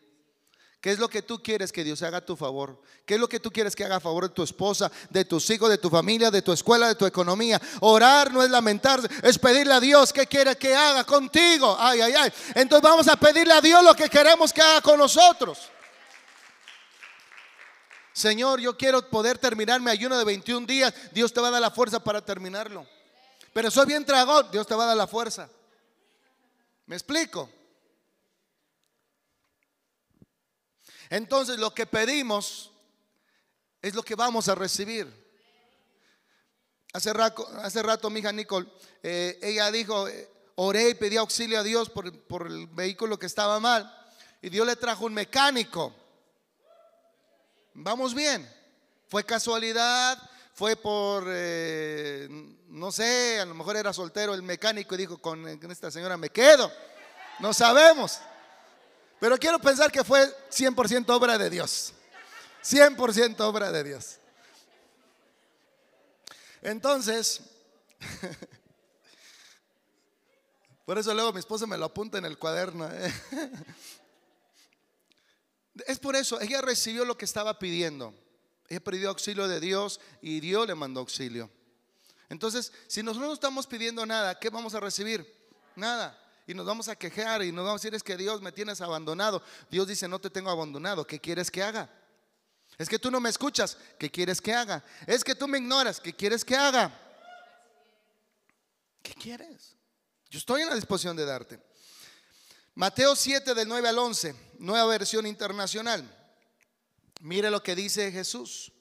[0.80, 2.80] ¿Qué es lo que tú quieres que Dios haga a tu favor?
[3.04, 5.50] ¿Qué es lo que tú quieres que haga a favor de tu esposa, de tus
[5.50, 7.60] hijos, de tu familia, de tu escuela, de tu economía?
[7.80, 11.76] Orar no es lamentarse, es pedirle a Dios qué quiere que haga contigo.
[11.80, 12.32] Ay, ay, ay.
[12.54, 15.58] Entonces vamos a pedirle a Dios lo que queremos que haga con nosotros.
[18.12, 20.94] Señor, yo quiero poder terminar mi ayuno de 21 días.
[21.12, 22.86] Dios te va a dar la fuerza para terminarlo.
[23.52, 25.48] Pero soy bien tragón, Dios te va a dar la fuerza.
[26.86, 27.50] ¿Me explico?
[31.10, 32.70] Entonces lo que pedimos
[33.80, 35.28] es lo que vamos a recibir.
[36.92, 38.66] Hace rato, mi hija Nicole,
[39.02, 43.60] eh, ella dijo, eh, oré y pedí auxilio a Dios por, el vehículo que estaba
[43.60, 43.94] mal.
[44.40, 45.94] Y Dios le trajo un mecánico.
[47.74, 48.50] Vamos bien.
[49.06, 50.18] Fue casualidad,
[50.54, 52.26] fue por, eh,
[52.68, 56.30] no sé, a lo mejor era soltero el mecánico y dijo, con esta señora me
[56.30, 56.70] quedo.
[57.38, 58.20] No sabemos.
[59.20, 61.92] Pero quiero pensar que fue 100% obra de Dios.
[62.62, 64.18] 100% obra de Dios.
[66.62, 67.40] Entonces,
[70.84, 72.88] por eso luego mi esposa me lo apunta en el cuaderno.
[72.90, 73.12] ¿eh?
[75.86, 78.12] Es por eso, ella recibió lo que estaba pidiendo.
[78.68, 81.48] Ella pidió auxilio de Dios y Dios le mandó auxilio.
[82.28, 85.32] Entonces, si nosotros no estamos pidiendo nada, ¿qué vamos a recibir?
[85.76, 88.52] Nada y nos vamos a quejar y nos vamos a decir es que Dios me
[88.52, 89.42] tienes abandonado.
[89.70, 91.90] Dios dice, no te tengo abandonado, ¿qué quieres que haga?
[92.78, 94.82] Es que tú no me escuchas, ¿qué quieres que haga?
[95.06, 96.98] Es que tú me ignoras, ¿qué quieres que haga?
[99.02, 99.76] ¿Qué quieres?
[100.30, 101.60] Yo estoy en la disposición de darte.
[102.74, 106.02] Mateo 7 del 9 al 11, nueva versión internacional.
[107.20, 108.72] Mire lo que dice Jesús.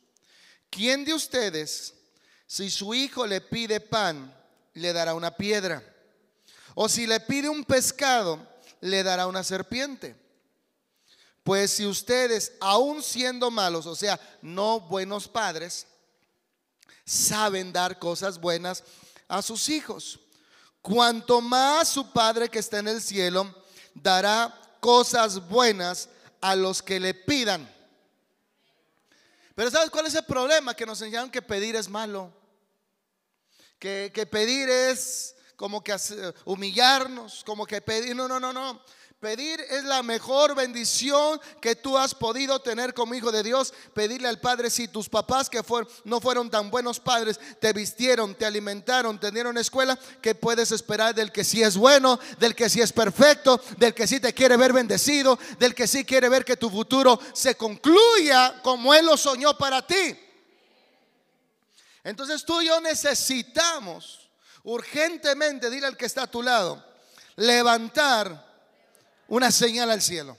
[0.70, 1.96] ¿Quién de ustedes,
[2.46, 4.34] si su hijo le pide pan,
[4.74, 5.84] le dará una piedra?
[6.80, 8.40] O si le pide un pescado,
[8.82, 10.16] le dará una serpiente.
[11.44, 15.88] Pues si ustedes, aun siendo malos, o sea, no buenos padres,
[17.04, 18.84] saben dar cosas buenas
[19.28, 20.20] a sus hijos,
[20.84, 23.52] cuanto más su Padre que está en el cielo
[23.96, 26.10] dará cosas buenas
[26.42, 27.68] a los que le pidan.
[29.56, 30.76] Pero ¿sabes cuál es el problema?
[30.76, 32.32] Que nos enseñaron que pedir es malo.
[33.80, 35.94] Que, que pedir es como que
[36.46, 38.16] humillarnos, como que pedir.
[38.16, 38.80] No, no, no, no.
[39.20, 43.74] Pedir es la mejor bendición que tú has podido tener como hijo de Dios.
[43.96, 45.64] Pedirle al Padre si tus papás que
[46.04, 51.16] no fueron tan buenos padres te vistieron, te alimentaron, te dieron escuela, que puedes esperar
[51.16, 54.56] del que sí es bueno, del que sí es perfecto, del que sí te quiere
[54.56, 59.18] ver bendecido, del que sí quiere ver que tu futuro se concluya como Él lo
[59.18, 60.16] soñó para ti.
[62.04, 64.27] Entonces tú y yo necesitamos
[64.68, 66.84] urgentemente, dile al que está a tu lado,
[67.38, 68.46] levantar
[69.30, 70.38] una señal al cielo.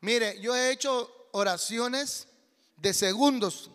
[0.00, 2.28] Mire, yo he hecho oraciones
[2.76, 3.68] de segundos.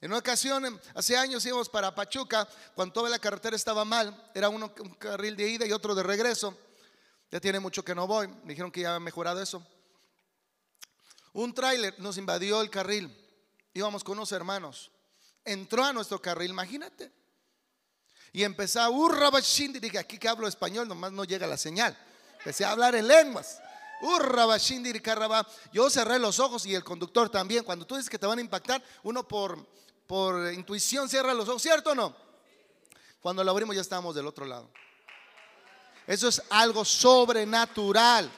[0.00, 4.48] En una ocasión, hace años íbamos para Pachuca, cuando toda la carretera estaba mal, era
[4.48, 6.56] uno, un carril de ida y otro de regreso.
[7.30, 9.66] Ya tiene mucho que no voy, me dijeron que ya ha mejorado eso.
[11.34, 13.14] Un tráiler nos invadió el carril,
[13.74, 14.90] íbamos con unos hermanos,
[15.46, 17.10] entró a nuestro carril, imagínate.
[18.32, 21.96] Y empezó, urra dije, aquí que hablo español, nomás no llega la señal.
[22.38, 23.60] Empecé a hablar en lenguas.
[25.72, 27.64] Yo cerré los ojos y el conductor también.
[27.64, 29.66] Cuando tú dices que te van a impactar, uno por,
[30.06, 32.14] por intuición cierra los ojos, ¿cierto o no?
[33.20, 34.70] Cuando lo abrimos ya estamos del otro lado.
[36.06, 38.30] Eso es algo sobrenatural.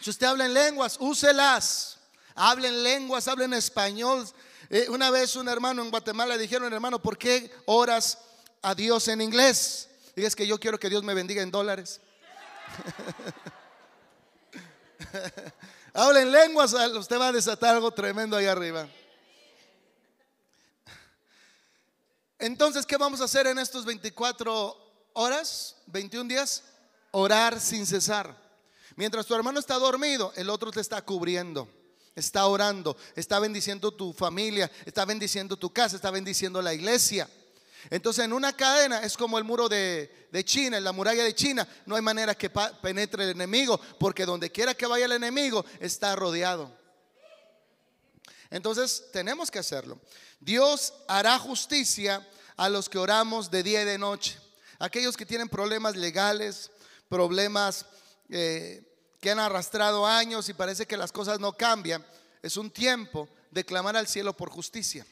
[0.00, 1.98] Si usted habla en lenguas, úselas.
[2.34, 4.28] Hablen lenguas, hablen español.
[4.70, 8.18] Eh, una vez un hermano en Guatemala le dijeron, hermano, ¿por qué oras
[8.62, 9.88] a Dios en inglés?
[10.16, 12.00] Y es que yo quiero que Dios me bendiga en dólares.
[15.94, 18.88] Hablen lenguas, usted va a desatar algo tremendo ahí arriba.
[22.38, 26.64] Entonces, ¿qué vamos a hacer en estos 24 horas, 21 días?
[27.12, 28.36] Orar sin cesar.
[28.96, 31.68] Mientras tu hermano está dormido, el otro te está cubriendo,
[32.14, 37.28] está orando, está bendiciendo tu familia, está bendiciendo tu casa, está bendiciendo la iglesia.
[37.90, 41.66] Entonces en una cadena es como el muro de, China, en la muralla de China,
[41.86, 46.16] no hay manera que penetre el enemigo, porque donde quiera que vaya el enemigo está
[46.16, 46.70] rodeado.
[48.50, 50.00] Entonces tenemos que hacerlo.
[50.40, 54.38] Dios hará justicia a los que oramos de día y de noche.
[54.78, 56.70] Aquellos que tienen problemas legales,
[57.08, 57.86] problemas
[58.28, 58.82] eh,
[59.24, 62.04] que han arrastrado años y parece que las cosas no cambian,
[62.42, 65.06] es un tiempo de clamar al cielo por justicia.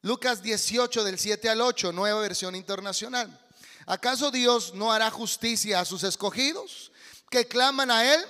[0.00, 3.38] Lucas 18 del 7 al 8, nueva versión internacional.
[3.84, 6.90] ¿Acaso Dios no hará justicia a sus escogidos
[7.28, 8.24] que claman a Él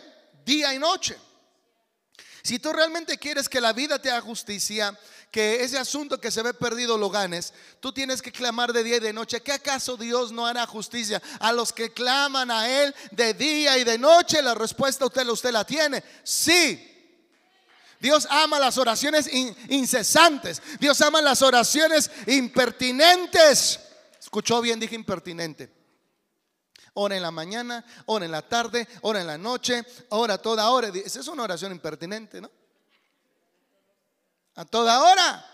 [0.44, 1.16] día y noche?
[2.42, 4.98] Si tú realmente quieres que la vida te haga justicia,
[5.30, 8.96] que ese asunto que se ve perdido lo ganes, tú tienes que clamar de día
[8.96, 9.42] y de noche.
[9.42, 13.84] ¿Qué acaso Dios no hará justicia a los que claman a Él de día y
[13.84, 14.40] de noche?
[14.40, 16.02] La respuesta usted, usted la tiene.
[16.24, 16.92] Sí.
[18.00, 19.28] Dios ama las oraciones
[19.68, 20.62] incesantes.
[20.78, 23.80] Dios ama las oraciones impertinentes.
[24.18, 25.70] Escuchó bien, dije impertinente.
[26.94, 30.88] Ora en la mañana, ora en la tarde, ora en la noche, ora toda hora.
[30.88, 32.50] Esa es una oración impertinente, ¿no?
[34.56, 35.52] A toda hora.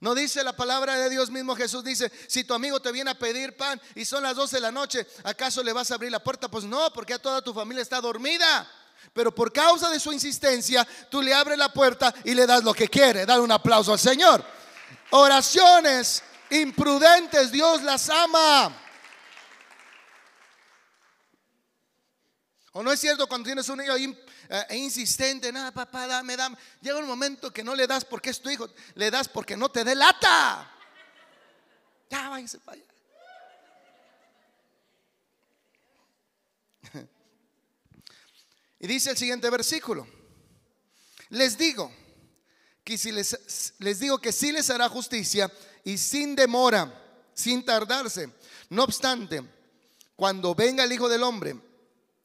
[0.00, 3.18] No dice la palabra de Dios mismo, Jesús dice, si tu amigo te viene a
[3.18, 6.22] pedir pan y son las 12 de la noche, ¿acaso le vas a abrir la
[6.22, 6.48] puerta?
[6.48, 8.70] Pues no, porque a toda tu familia está dormida.
[9.14, 12.74] Pero por causa de su insistencia, tú le abres la puerta y le das lo
[12.74, 13.24] que quiere.
[13.24, 14.44] Dar un aplauso al Señor.
[15.10, 18.76] Oraciones imprudentes, Dios las ama.
[22.72, 26.56] ¿O no es cierto cuando tienes un ahí eh, insistente, nada, papá, dame, dame.
[26.80, 29.68] Llega un momento que no le das porque es tu hijo, le das porque no
[29.68, 30.72] te delata.
[32.10, 32.84] Ya váyase para allá.
[38.78, 40.06] Y dice el siguiente versículo.
[41.30, 41.90] Les digo
[42.84, 45.50] que si les, les digo que sí les hará justicia
[45.82, 46.92] y sin demora,
[47.34, 48.30] sin tardarse.
[48.68, 49.42] No obstante,
[50.14, 51.56] cuando venga el Hijo del Hombre,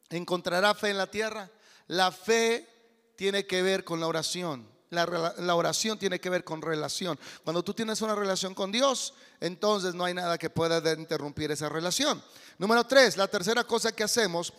[0.10, 1.50] encontrará fe en la tierra.
[1.92, 4.66] La fe tiene que ver con la oración.
[4.92, 7.20] La, oración tiene que ver con relación.
[7.44, 11.68] Cuando tú tienes una relación con Dios, entonces no hay nada que pueda interrumpir esa
[11.68, 12.24] relación.
[12.58, 14.54] Número tres, la tercera cosa que hacemos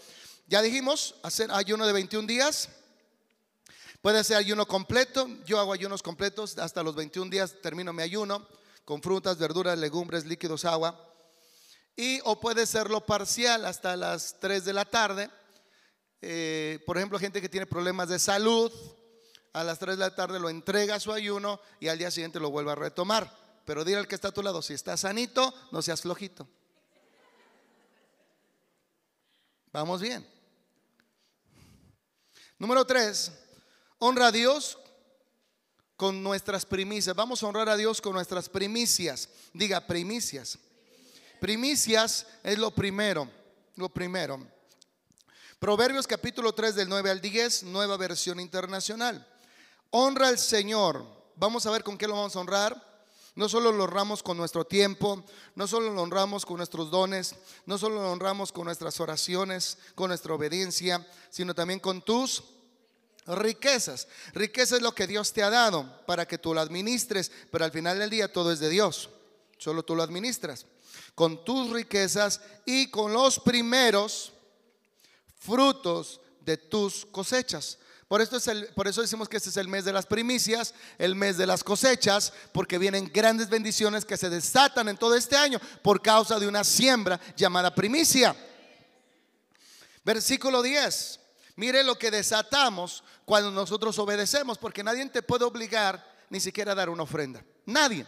[0.47, 2.69] ya dijimos, hacer ayuno de 21 días.
[4.03, 5.27] Puede ser ayuno completo.
[5.47, 6.59] Yo hago ayunos completos.
[6.59, 8.47] Hasta los 21 días termino mi ayuno
[8.85, 11.03] con frutas, verduras, legumbres, líquidos, agua.
[11.97, 15.31] Y o puede serlo parcial hasta las 3 de la tarde.
[16.23, 18.73] Eh, por ejemplo, gente que tiene problemas de salud,
[19.53, 22.51] a las 3 de la tarde lo entrega su ayuno y al día siguiente lo
[22.51, 23.37] vuelve a retomar.
[23.65, 26.49] Pero dile al que está a tu lado, si está sanito, no seas flojito.
[29.73, 30.27] Vamos bien.
[32.59, 33.33] Número tres,
[33.99, 34.79] honra a Dios
[35.97, 37.15] con nuestras primicias.
[37.15, 39.29] Vamos a honrar a Dios con nuestras primicias.
[39.53, 40.59] Diga primicias.
[41.41, 43.29] Primicias es lo primero,
[43.77, 44.47] lo primero.
[45.63, 49.25] Proverbios capítulo 3 del 9 al 10, nueva versión internacional.
[49.91, 51.07] Honra al Señor.
[51.37, 53.07] Vamos a ver con qué lo vamos a honrar.
[53.37, 55.23] No solo lo honramos con nuestro tiempo,
[55.55, 60.09] no solo lo honramos con nuestros dones, no solo lo honramos con nuestras oraciones, con
[60.09, 62.43] nuestra obediencia, sino también con tus
[63.25, 64.09] riquezas.
[64.35, 67.71] Riqueza es lo que Dios te ha dado para que tú lo administres, pero al
[67.71, 69.11] final del día todo es de Dios.
[69.59, 70.67] Solo tú lo administras.
[71.15, 74.33] Con tus riquezas y con los primeros
[75.43, 77.79] frutos de tus cosechas.
[78.09, 80.75] Por, esto es el, por eso decimos que este es el mes de las primicias,
[80.99, 85.37] el mes de las cosechas, porque vienen grandes bendiciones que se desatan en todo este
[85.37, 88.37] año por causa de una siembra llamada primicia.
[90.05, 91.21] Versículo 10.
[91.57, 96.75] Mire lo que desatamos cuando nosotros obedecemos, porque nadie te puede obligar ni siquiera a
[96.75, 97.43] dar una ofrenda.
[97.67, 98.07] Nadie.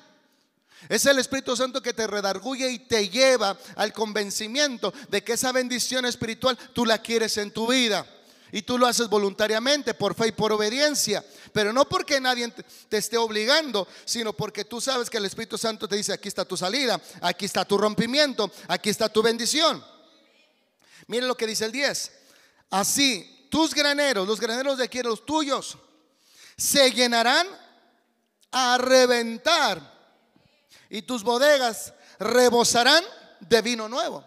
[0.88, 5.52] Es el Espíritu Santo que te redarguye y te lleva al convencimiento de que esa
[5.52, 8.06] bendición espiritual tú la quieres en tu vida.
[8.52, 11.24] Y tú lo haces voluntariamente, por fe y por obediencia.
[11.52, 12.52] Pero no porque nadie
[12.88, 16.44] te esté obligando, sino porque tú sabes que el Espíritu Santo te dice, aquí está
[16.44, 19.84] tu salida, aquí está tu rompimiento, aquí está tu bendición.
[21.08, 22.12] Mire lo que dice el 10.
[22.70, 25.76] Así, tus graneros, los graneros de aquí, los tuyos,
[26.56, 27.48] se llenarán
[28.52, 29.93] a reventar
[30.94, 33.02] y tus bodegas rebosarán
[33.40, 34.24] de vino nuevo.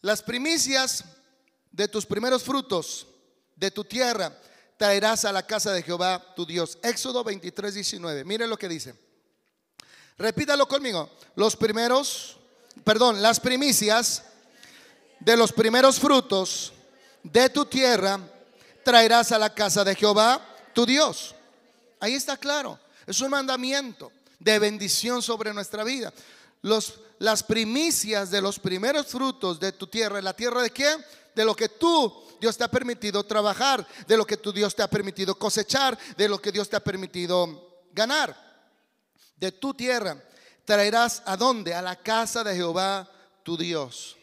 [0.00, 1.04] Las primicias
[1.70, 3.06] de tus primeros frutos
[3.54, 4.34] de tu tierra
[4.78, 6.78] traerás a la casa de Jehová tu Dios.
[6.82, 8.24] Éxodo 23, 19.
[8.24, 8.94] Mire lo que dice.
[10.16, 11.10] Repítalo conmigo.
[11.36, 12.38] Los primeros,
[12.84, 14.24] perdón, las primicias
[15.20, 16.72] de los primeros frutos
[17.22, 18.18] de tu tierra
[18.86, 20.40] traerás a la casa de Jehová
[20.72, 21.34] tu Dios.
[22.00, 22.80] Ahí está claro.
[23.06, 26.12] Es un mandamiento de bendición sobre nuestra vida.
[26.62, 31.04] Los, las primicias de los primeros frutos de tu tierra, ¿la tierra de quién?
[31.34, 34.82] de lo que tú, Dios te ha permitido trabajar, de lo que tu Dios te
[34.82, 38.36] ha permitido cosechar, de lo que Dios te ha permitido ganar.
[39.36, 40.22] De tu tierra
[40.64, 41.74] traerás a dónde?
[41.74, 43.08] A la casa de Jehová
[43.42, 44.16] tu Dios.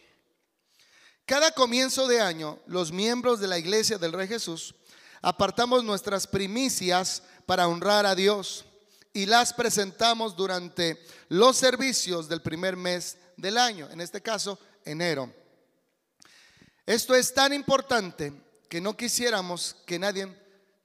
[1.25, 4.75] Cada comienzo de año, los miembros de la iglesia del Rey Jesús
[5.21, 8.65] apartamos nuestras primicias para honrar a Dios
[9.13, 15.33] y las presentamos durante los servicios del primer mes del año, en este caso enero.
[16.85, 18.33] Esto es tan importante
[18.67, 20.35] que no quisiéramos que nadie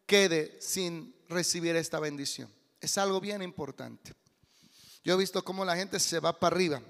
[0.06, 2.52] quede sin recibir esta bendición.
[2.80, 4.14] Es algo bien importante.
[5.02, 6.82] Yo he visto cómo la gente se va para arriba.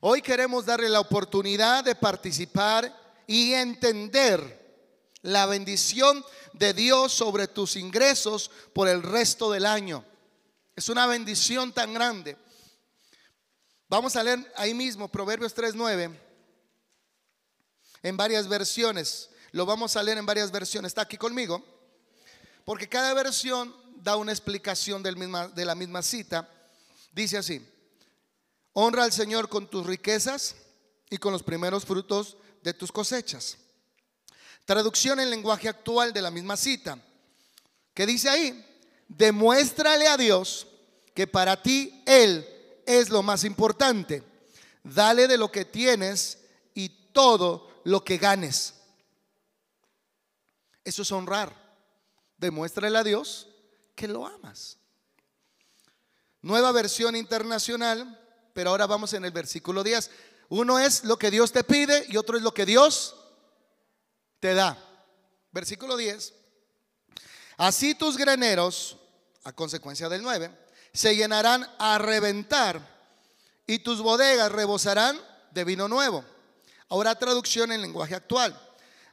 [0.00, 2.94] Hoy queremos darle la oportunidad de participar
[3.26, 4.65] y entender
[5.26, 10.04] la bendición de Dios sobre tus ingresos por el resto del año.
[10.76, 12.36] Es una bendición tan grande.
[13.88, 16.16] Vamos a leer ahí mismo Proverbios 3.9
[18.04, 19.30] en varias versiones.
[19.50, 20.90] Lo vamos a leer en varias versiones.
[20.90, 21.64] ¿Está aquí conmigo?
[22.64, 25.16] Porque cada versión da una explicación del
[25.54, 26.48] de la misma cita.
[27.10, 27.66] Dice así,
[28.74, 30.54] honra al Señor con tus riquezas
[31.10, 33.58] y con los primeros frutos de tus cosechas.
[34.66, 36.98] Traducción en lenguaje actual de la misma cita.
[37.94, 38.66] Que dice ahí,
[39.08, 40.66] demuéstrale a Dios
[41.14, 42.46] que para ti Él
[42.84, 44.24] es lo más importante.
[44.82, 46.38] Dale de lo que tienes
[46.74, 48.74] y todo lo que ganes.
[50.84, 51.54] Eso es honrar.
[52.36, 53.48] Demuéstrale a Dios
[53.94, 54.78] que lo amas.
[56.42, 58.20] Nueva versión internacional,
[58.52, 60.10] pero ahora vamos en el versículo 10.
[60.48, 63.14] Uno es lo que Dios te pide y otro es lo que Dios
[64.40, 64.78] te da.
[65.52, 66.34] Versículo 10.
[67.56, 68.98] Así tus graneros,
[69.44, 70.50] a consecuencia del 9,
[70.92, 72.80] se llenarán a reventar
[73.66, 75.18] y tus bodegas rebosarán
[75.50, 76.24] de vino nuevo.
[76.88, 78.58] Ahora traducción en lenguaje actual.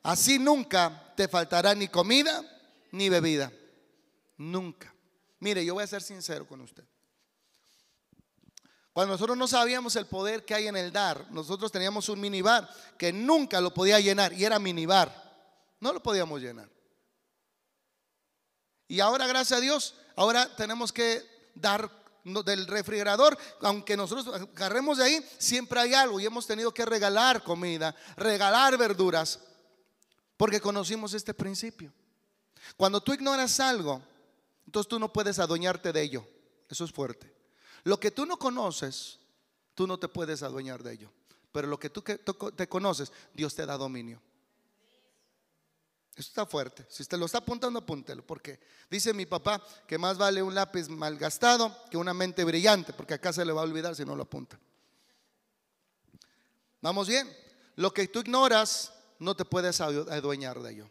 [0.03, 2.43] Así nunca te faltará ni comida
[2.91, 3.51] ni bebida.
[4.38, 4.93] Nunca.
[5.39, 6.83] Mire, yo voy a ser sincero con usted.
[8.93, 12.69] Cuando nosotros no sabíamos el poder que hay en el dar, nosotros teníamos un minibar
[12.97, 15.12] que nunca lo podía llenar y era minibar.
[15.79, 16.69] No lo podíamos llenar.
[18.88, 21.23] Y ahora, gracias a Dios, ahora tenemos que
[21.56, 21.89] dar
[22.23, 27.43] del refrigerador, aunque nosotros agarremos de ahí, siempre hay algo y hemos tenido que regalar
[27.43, 29.39] comida, regalar verduras,
[30.38, 31.91] porque conocimos este principio.
[32.78, 34.01] Cuando tú ignoras algo,
[34.65, 36.28] entonces tú no puedes adueñarte de ello.
[36.70, 37.32] Eso es fuerte.
[37.84, 39.19] Lo que tú no conoces,
[39.75, 41.11] tú no te puedes adueñar de ello.
[41.51, 44.21] Pero lo que tú te conoces, Dios te da dominio.
[46.15, 46.86] Esto está fuerte.
[46.89, 48.25] Si usted lo está apuntando, apúntelo.
[48.25, 48.59] Porque
[48.89, 53.34] dice mi papá que más vale un lápiz malgastado que una mente brillante, porque acá
[53.34, 54.59] se le va a olvidar si no lo apunta.
[56.81, 57.31] Vamos bien.
[57.75, 60.89] Lo que tú ignoras, no te puedes adueñar de ello.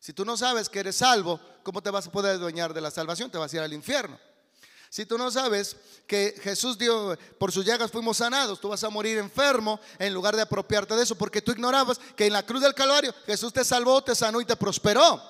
[0.00, 2.90] Si tú no sabes que eres salvo, ¿cómo te vas a poder adueñar de la
[2.90, 3.30] salvación?
[3.30, 4.18] Te vas a ir al infierno.
[4.94, 5.76] Si tú no sabes
[6.06, 10.36] que Jesús dio, por sus llagas fuimos sanados, tú vas a morir enfermo en lugar
[10.36, 13.64] de apropiarte de eso, porque tú ignorabas que en la cruz del Calvario Jesús te
[13.64, 15.20] salvó, te sanó y te prosperó.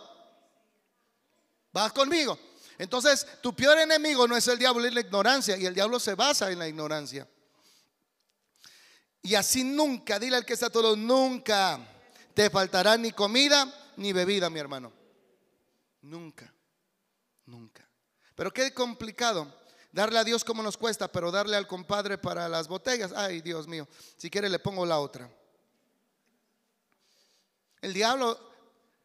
[1.72, 2.38] ¿Vas conmigo?
[2.76, 6.14] Entonces, tu peor enemigo no es el diablo, es la ignorancia, y el diablo se
[6.14, 7.26] basa en la ignorancia.
[9.22, 11.80] Y así nunca, dile al que está todo, nunca
[12.34, 14.92] te faltará ni comida ni bebida, mi hermano.
[16.02, 16.52] Nunca,
[17.46, 17.83] nunca.
[18.34, 19.52] Pero qué complicado.
[19.92, 23.12] Darle a Dios como nos cuesta, pero darle al compadre para las botellas.
[23.14, 23.86] Ay, Dios mío.
[24.16, 25.30] Si quiere le pongo la otra.
[27.80, 28.40] El diablo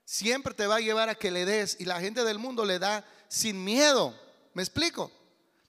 [0.04, 2.80] siempre te va a llevar a que le des y la gente del mundo le
[2.80, 4.18] da sin miedo.
[4.56, 5.12] ¿Me explico?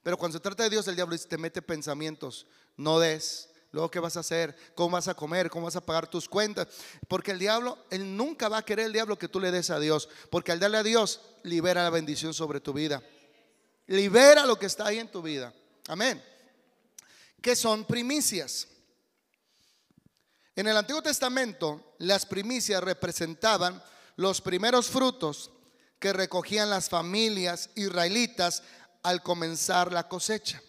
[0.01, 2.47] Pero cuando se trata de Dios, el diablo te mete pensamientos.
[2.75, 3.49] No des.
[3.71, 4.55] Luego, ¿qué vas a hacer?
[4.75, 5.49] ¿Cómo vas a comer?
[5.49, 6.67] ¿Cómo vas a pagar tus cuentas?
[7.07, 9.79] Porque el diablo, él nunca va a querer el diablo que tú le des a
[9.79, 10.09] Dios.
[10.29, 13.03] Porque al darle a Dios, libera la bendición sobre tu vida.
[13.87, 15.53] Libera lo que está ahí en tu vida.
[15.87, 16.23] Amén.
[17.41, 18.67] Que son primicias.
[20.55, 23.81] En el Antiguo Testamento, las primicias representaban
[24.15, 25.51] los primeros frutos
[25.99, 28.63] que recogían las familias israelitas
[29.03, 30.61] al comenzar la cosecha.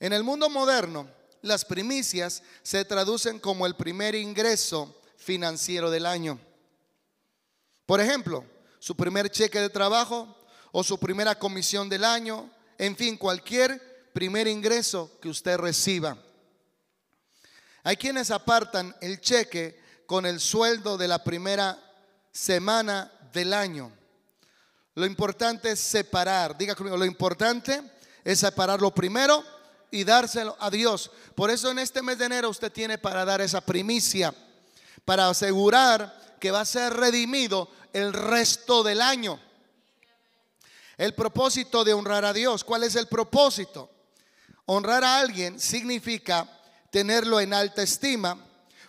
[0.00, 1.10] En el mundo moderno,
[1.42, 6.38] las primicias se traducen como el primer ingreso financiero del año.
[7.86, 8.44] Por ejemplo,
[8.78, 10.36] su primer cheque de trabajo,
[10.78, 12.48] o su primera comisión del año,
[12.78, 16.16] en fin, cualquier primer ingreso que usted reciba.
[17.82, 21.76] Hay quienes apartan el cheque con el sueldo de la primera
[22.30, 23.90] semana del año.
[24.94, 27.82] Lo importante es separar, diga conmigo, lo importante
[28.22, 29.42] es separar lo primero
[29.90, 31.10] y dárselo a Dios.
[31.34, 34.32] Por eso en este mes de enero usted tiene para dar esa primicia,
[35.04, 39.40] para asegurar que va a ser redimido el resto del año.
[40.98, 42.64] El propósito de honrar a Dios.
[42.64, 43.88] ¿Cuál es el propósito?
[44.66, 46.46] Honrar a alguien significa
[46.90, 48.36] tenerlo en alta estima,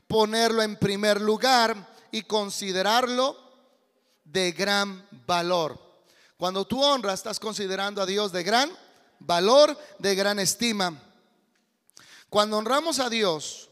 [0.07, 3.37] ponerlo en primer lugar y considerarlo
[4.23, 5.79] de gran valor.
[6.35, 8.71] Cuando tú honras, estás considerando a Dios de gran
[9.19, 10.99] valor, de gran estima.
[12.27, 13.69] Cuando honramos a Dios,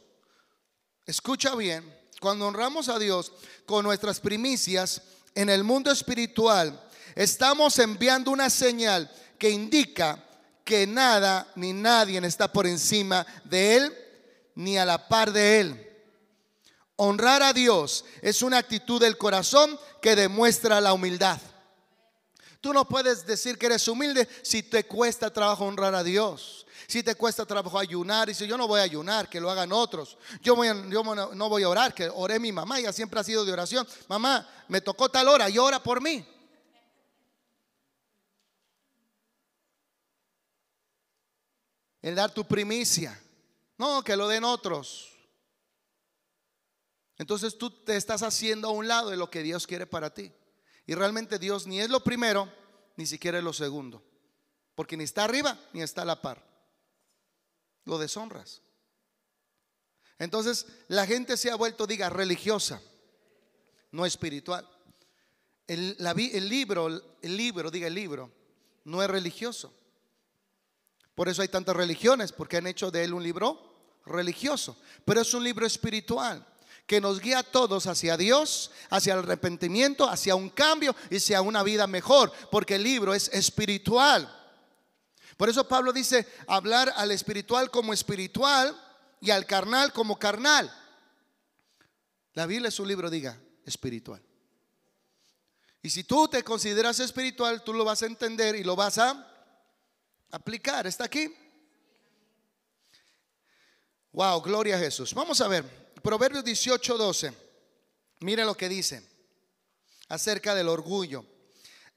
[1.05, 3.31] escucha bien, cuando honramos a Dios
[3.65, 5.01] con nuestras primicias
[5.33, 6.86] en el mundo espiritual,
[7.17, 10.23] estamos enviando una señal que indica
[10.63, 13.97] que nada ni nadie está por encima de Él
[14.55, 15.83] ni a la par de Él.
[16.95, 21.39] Honrar a Dios es una actitud del corazón que demuestra la humildad.
[22.61, 26.65] Tú no puedes decir que eres humilde si te cuesta trabajo honrar a Dios.
[26.87, 29.73] Si te cuesta trabajo ayunar, y si yo no voy a ayunar, que lo hagan
[29.73, 30.17] otros.
[30.41, 33.85] Yo, no voy a orar, que oré mi mamá, ella siempre ha sido de oración.
[34.07, 36.25] Mamá, me tocó tal hora y ora por mí.
[42.07, 43.21] El dar tu primicia.
[43.77, 45.09] No, que lo den otros.
[47.17, 50.31] Entonces tú te estás haciendo a un lado de lo que Dios quiere para ti.
[50.85, 52.49] Y realmente Dios ni es lo primero,
[52.95, 54.01] ni siquiera es lo segundo.
[54.73, 56.47] Porque ni está arriba, ni está a la par.
[57.83, 58.61] Lo deshonras.
[60.17, 62.81] Entonces la gente se ha vuelto, diga, religiosa,
[63.91, 64.65] no espiritual.
[65.67, 68.31] El, el libro, el libro, diga el libro,
[68.85, 69.76] no es religioso.
[71.17, 73.59] Por eso hay tantas religiones, porque han hecho de él un libro
[74.05, 74.77] religioso.
[75.03, 76.45] Pero es un libro espiritual
[76.85, 81.41] que nos guía a todos hacia Dios, hacia el arrepentimiento, hacia un cambio y hacia
[81.41, 84.31] una vida mejor, porque el libro es espiritual.
[85.37, 88.79] Por eso Pablo dice, hablar al espiritual como espiritual
[89.19, 90.71] y al carnal como carnal.
[92.35, 94.21] La Biblia es un libro, diga, espiritual.
[95.81, 99.33] Y si tú te consideras espiritual, tú lo vas a entender y lo vas a
[100.31, 100.87] aplicar.
[100.87, 101.33] ¿Está aquí?
[104.11, 105.13] Wow, gloria a Jesús.
[105.13, 105.63] Vamos a ver,
[106.01, 107.33] Proverbios 18, 12.
[108.19, 109.07] Mire lo que dice
[110.09, 111.25] acerca del orgullo.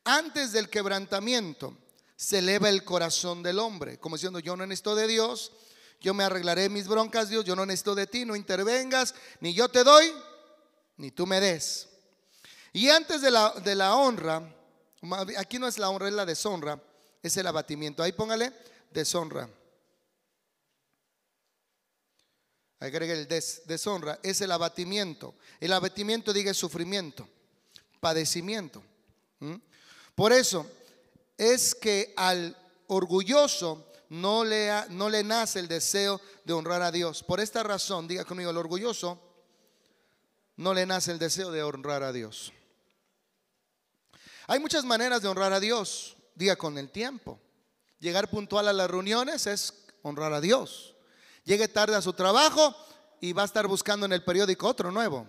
[0.04, 1.76] Antes del quebrantamiento
[2.16, 5.52] se eleva el corazón del hombre, como diciendo, yo no necesito de Dios,
[6.00, 9.68] yo me arreglaré mis broncas, Dios, yo no necesito de ti, no intervengas, ni yo
[9.68, 10.12] te doy,
[10.96, 11.88] ni tú me des.
[12.72, 14.42] Y antes de la, de la honra,
[15.38, 16.82] aquí no es la honra, es la deshonra,
[17.22, 18.02] es el abatimiento.
[18.02, 18.52] Ahí póngale
[18.90, 19.48] deshonra.
[22.80, 25.34] Agregue el deshonra, es el abatimiento.
[25.60, 27.28] El abatimiento diga sufrimiento,
[28.00, 28.82] padecimiento.
[30.14, 30.66] Por eso
[31.36, 32.56] es que al
[32.86, 37.22] orgulloso no le, no le nace el deseo de honrar a Dios.
[37.22, 39.20] Por esta razón, diga conmigo, el orgulloso
[40.56, 42.52] no le nace el deseo de honrar a Dios.
[44.46, 46.16] Hay muchas maneras de honrar a Dios.
[46.40, 47.38] Diga con el tiempo.
[47.98, 50.94] Llegar puntual a las reuniones es honrar a Dios.
[51.44, 52.74] Llegue tarde a su trabajo
[53.20, 55.26] y va a estar buscando en el periódico otro nuevo.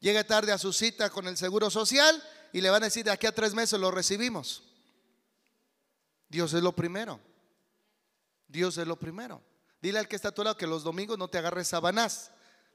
[0.00, 3.10] Llegue tarde a su cita con el Seguro Social y le van a decir de
[3.10, 4.62] aquí a tres meses lo recibimos.
[6.30, 7.20] Dios es lo primero.
[8.46, 9.42] Dios es lo primero.
[9.82, 12.30] Dile al que está a tu lado que los domingos no te agarres sabanás,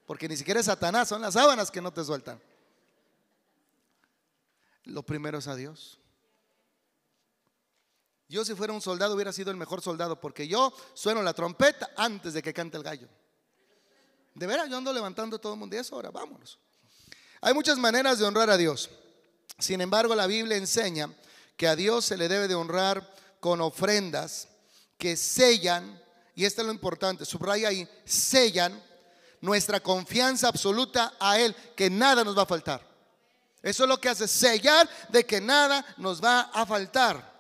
[0.06, 2.40] porque ni siquiera es Satanás, son las sábanas que no te sueltan.
[4.84, 5.98] Lo primero es a Dios.
[8.34, 11.92] Yo si fuera un soldado hubiera sido el mejor soldado porque yo sueno la trompeta
[11.96, 13.08] antes de que cante el gallo.
[14.34, 16.58] De veras, yo ando levantando todo el mundo y eso ahora, vámonos.
[17.42, 18.90] Hay muchas maneras de honrar a Dios.
[19.60, 21.14] Sin embargo, la Biblia enseña
[21.56, 23.08] que a Dios se le debe de honrar
[23.40, 24.48] con ofrendas
[24.98, 26.02] que sellan,
[26.34, 28.84] y esto es lo importante, subraya ahí, sellan
[29.42, 32.82] nuestra confianza absoluta a Él, que nada nos va a faltar.
[33.62, 37.33] Eso es lo que hace sellar de que nada nos va a faltar.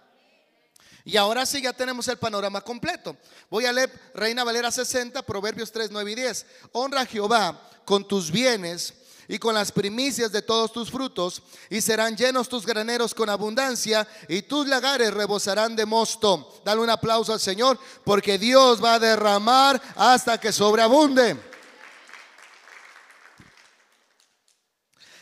[1.05, 3.17] Y ahora sí ya tenemos el panorama completo.
[3.49, 6.45] Voy a leer Reina Valera 60, Proverbios 3, 9 y 10.
[6.71, 8.93] Honra a Jehová con tus bienes
[9.27, 14.07] y con las primicias de todos tus frutos, y serán llenos tus graneros con abundancia,
[14.27, 16.61] y tus lagares rebosarán de mosto.
[16.65, 21.39] Dale un aplauso al Señor, porque Dios va a derramar hasta que sobreabunde.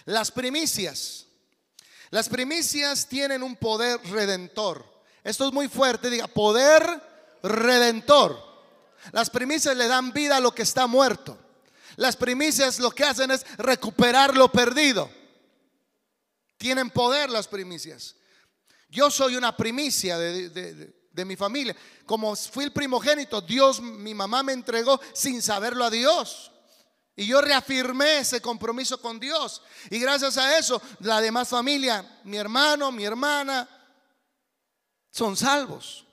[0.06, 1.28] Las primicias.
[2.10, 4.91] Las primicias tienen un poder redentor.
[5.24, 6.84] Esto es muy fuerte, diga, poder
[7.44, 8.52] redentor.
[9.12, 11.38] Las primicias le dan vida a lo que está muerto.
[11.98, 15.10] Las primicias lo que hacen es recuperar lo perdido.
[16.58, 18.16] Tienen poder las primicias.
[18.90, 21.76] Yo soy una primicia de, mi familia.
[22.06, 26.52] Como fui el primogénito, Dios, mi mamá me entregó sin saberlo a Dios.
[27.16, 29.62] Y yo reafirmé ese compromiso con Dios.
[29.90, 33.68] Y gracias a eso, la demás familia, mi hermano, mi hermana,
[35.12, 36.06] son salvos.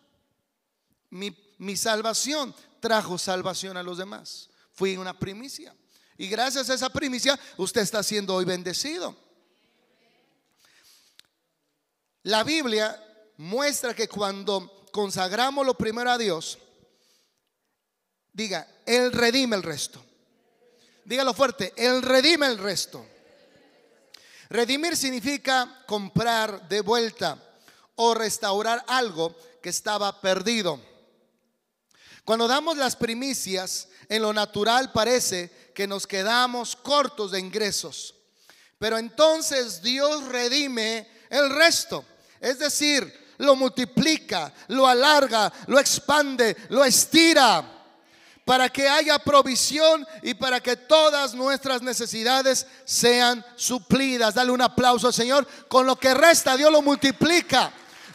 [1.10, 4.50] Mi, mi salvación trajo salvación a los demás.
[4.72, 5.74] Fui una primicia.
[6.16, 9.16] Y gracias a esa primicia, usted está siendo hoy bendecido.
[12.24, 13.00] La Biblia
[13.36, 16.58] muestra que cuando consagramos lo primero a Dios,
[18.32, 20.04] diga, Él redime el resto.
[21.04, 23.06] Dígalo fuerte, Él redime el resto.
[24.50, 27.47] Redimir significa comprar de vuelta
[27.98, 30.80] o restaurar algo que estaba perdido.
[32.24, 38.14] Cuando damos las primicias, en lo natural parece que nos quedamos cortos de ingresos.
[38.78, 42.04] Pero entonces Dios redime el resto.
[42.40, 47.78] Es decir, lo multiplica, lo alarga, lo expande, lo estira
[48.44, 54.34] para que haya provisión y para que todas nuestras necesidades sean suplidas.
[54.34, 55.46] Dale un aplauso al Señor.
[55.68, 57.70] Con lo que resta, Dios lo multiplica.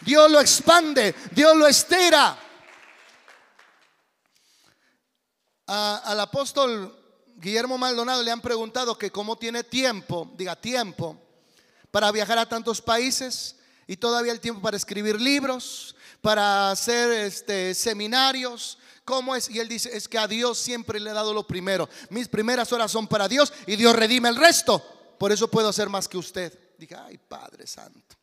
[0.06, 2.40] Dios lo expande, Dios lo estira.
[5.66, 6.96] al apóstol
[7.36, 11.18] Guillermo Maldonado le han preguntado que cómo tiene tiempo, diga tiempo,
[11.92, 13.56] para viajar a tantos países
[13.88, 18.78] y todavía el tiempo para escribir libros, para hacer este, seminarios.
[19.04, 19.50] ¿Cómo es?
[19.50, 21.90] Y él dice, es que a Dios siempre le he dado lo primero.
[22.10, 24.82] Mis primeras horas son para Dios y Dios redime el resto.
[25.20, 26.58] Por eso puedo hacer más que usted.
[26.78, 28.23] Dije, ay Padre Santo.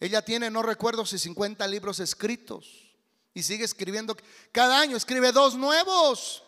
[0.00, 2.94] Ella tiene, no recuerdo si 50 libros escritos
[3.32, 4.16] y sigue escribiendo.
[4.52, 6.42] Cada año escribe dos nuevos.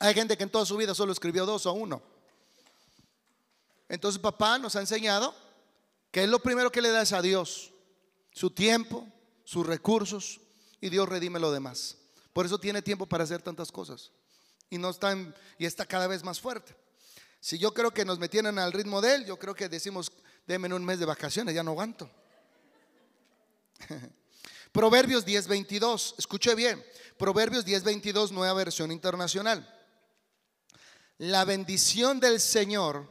[0.00, 2.02] Hay gente que en toda su vida solo escribió dos o uno.
[3.88, 5.34] Entonces papá nos ha enseñado
[6.10, 7.72] que es lo primero que le da es a Dios.
[8.32, 9.06] Su tiempo,
[9.44, 10.40] sus recursos
[10.80, 11.96] y Dios redime lo demás.
[12.32, 14.12] Por eso tiene tiempo para hacer tantas cosas.
[14.68, 15.16] Y no está
[15.58, 16.76] y está cada vez más fuerte.
[17.40, 20.10] Si yo creo que nos metieran al ritmo de él, yo creo que decimos,
[20.46, 22.10] denme un mes de vacaciones, ya no aguanto.
[24.72, 26.84] Proverbios 10:22, escuche bien,
[27.16, 29.72] Proverbios 10:22, nueva versión internacional.
[31.18, 33.10] La bendición del Señor,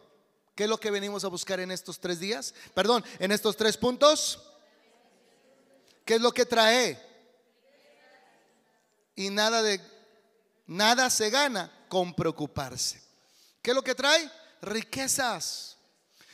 [0.53, 2.53] ¿qué es lo que venimos a buscar en estos tres días?
[2.75, 4.41] Perdón, en estos tres puntos.
[6.05, 7.01] ¿Qué es lo que trae?
[9.15, 9.81] Y nada de
[10.67, 13.01] nada se gana con preocuparse.
[13.61, 14.29] ¿Qué es lo que trae?
[14.61, 15.77] Riquezas.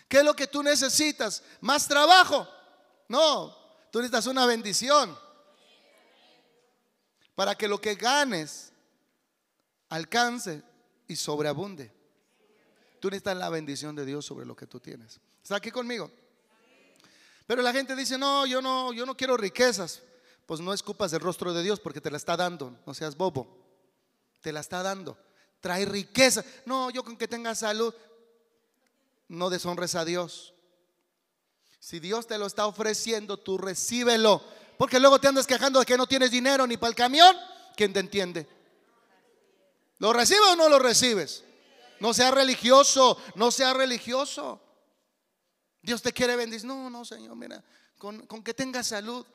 [0.09, 1.41] ¿Qué es lo que tú necesitas?
[1.61, 2.45] ¿Más trabajo?
[3.07, 3.61] No,
[3.91, 5.17] Tú necesitas una bendición
[7.35, 8.71] para que lo que ganes
[9.89, 10.63] alcance
[11.07, 11.91] y sobreabunde.
[13.01, 15.19] Tú necesitas la bendición de Dios sobre lo que tú tienes.
[15.43, 16.09] ¿Está aquí conmigo?
[17.45, 20.01] Pero la gente dice, no, yo no, yo no quiero riquezas.
[20.45, 22.77] Pues no escupas el rostro de Dios porque te la está dando.
[22.85, 23.57] No seas bobo.
[24.39, 25.17] Te la está dando.
[25.59, 26.45] Trae riqueza.
[26.65, 27.93] No, yo con que tenga salud.
[29.27, 30.53] No deshonres a Dios.
[31.82, 34.41] Si Dios te lo está ofreciendo, tú recíbelo,
[34.77, 37.36] Porque luego te andas quejando de que no tienes dinero ni para el camión.
[37.75, 38.47] ¿Quién te entiende?
[39.97, 41.43] ¿Lo recibes o no lo recibes?
[41.99, 44.61] No sea religioso, no sea religioso.
[45.82, 46.67] Dios te quiere bendecir.
[46.67, 47.63] No, no, Señor, mira,
[47.97, 49.25] con, con que tenga salud,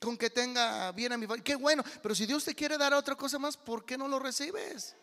[0.00, 1.44] con que tenga bien a mi familia.
[1.44, 4.18] Qué bueno, pero si Dios te quiere dar otra cosa más, ¿por qué no lo
[4.18, 4.94] recibes?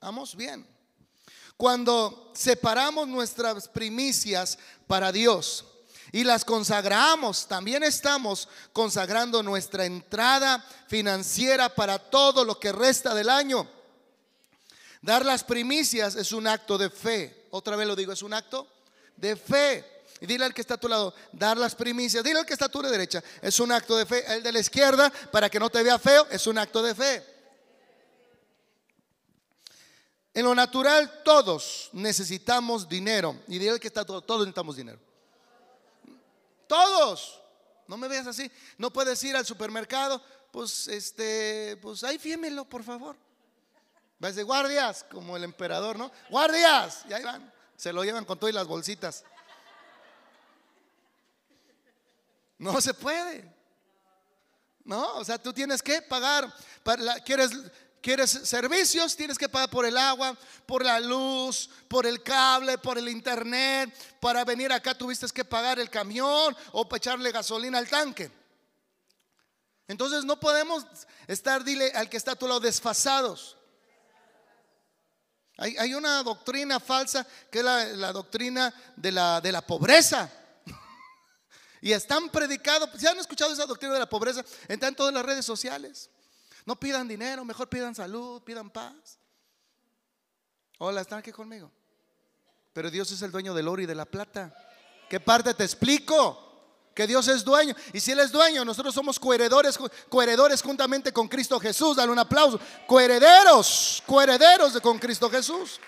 [0.00, 0.73] Vamos bien.
[1.56, 5.64] Cuando separamos nuestras primicias para Dios
[6.10, 13.30] y las consagramos, también estamos consagrando nuestra entrada financiera para todo lo que resta del
[13.30, 13.68] año.
[15.00, 17.46] Dar las primicias es un acto de fe.
[17.50, 18.66] Otra vez lo digo, es un acto
[19.16, 19.84] de fe.
[20.20, 22.24] Y dile al que está a tu lado, dar las primicias.
[22.24, 24.24] Dile al que está a tu derecha, es un acto de fe.
[24.34, 27.33] El de la izquierda, para que no te vea feo, es un acto de fe.
[30.34, 33.40] En lo natural todos necesitamos dinero.
[33.46, 34.98] Y dile que está todo, todos necesitamos dinero.
[36.66, 37.40] Todos.
[37.86, 38.50] No me veas así.
[38.76, 40.20] No puedes ir al supermercado.
[40.50, 43.16] Pues este, pues ahí fíemelo, por favor.
[44.18, 46.10] Vas de guardias, como el emperador, ¿no?
[46.30, 47.04] Guardias.
[47.08, 47.52] Y ahí van.
[47.76, 49.24] Se lo llevan con todas las bolsitas.
[52.58, 53.52] No se puede.
[54.84, 56.52] No, o sea, tú tienes que pagar.
[56.82, 57.50] Para ¿Quieres
[58.04, 59.16] ¿Quieres servicios?
[59.16, 60.36] Tienes que pagar por el agua,
[60.66, 63.90] por la luz, por el cable, por el internet.
[64.20, 68.30] Para venir acá tuviste que pagar el camión o echarle gasolina al tanque.
[69.88, 70.86] Entonces no podemos
[71.26, 73.56] estar, dile al que está a tu lado, desfasados.
[75.56, 80.30] Hay, una doctrina falsa que es la, doctrina de la, de la pobreza.
[81.80, 84.44] y están predicados, ¿se han escuchado esa doctrina de la pobreza?
[84.68, 86.10] Está en todas las redes sociales.
[86.66, 89.18] No pidan dinero, mejor pidan salud, pidan paz.
[90.78, 91.70] Hola, ¿están aquí conmigo?
[92.72, 94.54] Pero Dios es el dueño del oro y de la plata.
[95.08, 96.40] ¿Qué parte te explico?
[96.94, 97.74] Que Dios es dueño.
[97.92, 101.96] Y si Él es dueño, nosotros somos coheredores, coheredores juntamente con Cristo Jesús.
[101.96, 102.58] Dale un aplauso.
[102.86, 105.80] Coherederos, coherederos de con Cristo Jesús.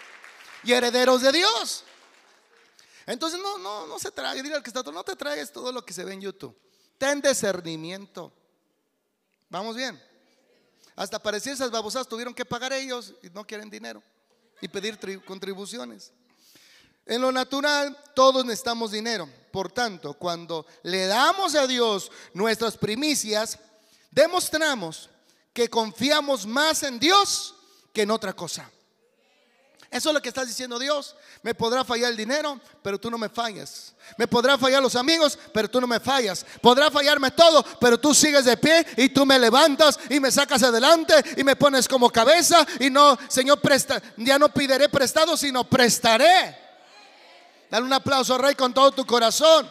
[0.63, 1.85] Y herederos de Dios.
[3.07, 4.43] Entonces no, no, no se trague.
[4.43, 6.57] Dile al que está no te traigas todo lo que se ve en YouTube.
[6.99, 8.33] Ten discernimiento.
[9.49, 10.01] Vamos bien.
[10.97, 14.03] Hasta parecía esas babosadas tuvieron que pagar ellos y no quieren dinero
[14.63, 16.11] y pedir contribuciones.
[17.05, 19.29] En lo natural, todos necesitamos dinero.
[19.53, 23.59] Por tanto, cuando le damos a Dios nuestras primicias,
[24.11, 25.11] demostramos
[25.53, 27.55] que confiamos más en Dios
[27.93, 28.71] que en otra cosa.
[29.91, 31.15] Eso es lo que estás diciendo Dios.
[31.43, 33.95] Me podrá fallar el dinero, pero tú no me fallas.
[34.19, 36.45] Me podrá fallar los amigos, pero tú no me fallas.
[36.61, 40.63] Podrá fallarme todo, pero tú sigues de pie y tú me levantas y me sacas
[40.63, 45.65] adelante y me pones como cabeza y no, Señor, presta, ya no pideré prestado, sino
[45.65, 46.59] prestaré.
[47.71, 49.71] Dale un aplauso, Rey, con todo tu corazón.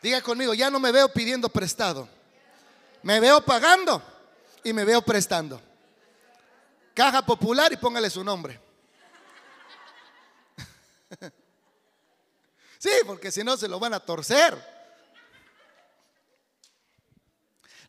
[0.00, 2.08] Diga conmigo, ya no me veo pidiendo prestado.
[3.02, 4.02] Me veo pagando
[4.62, 5.67] y me veo prestando.
[6.98, 8.60] Caja Popular y póngale su nombre.
[12.80, 14.56] Sí, porque si no se lo van a torcer.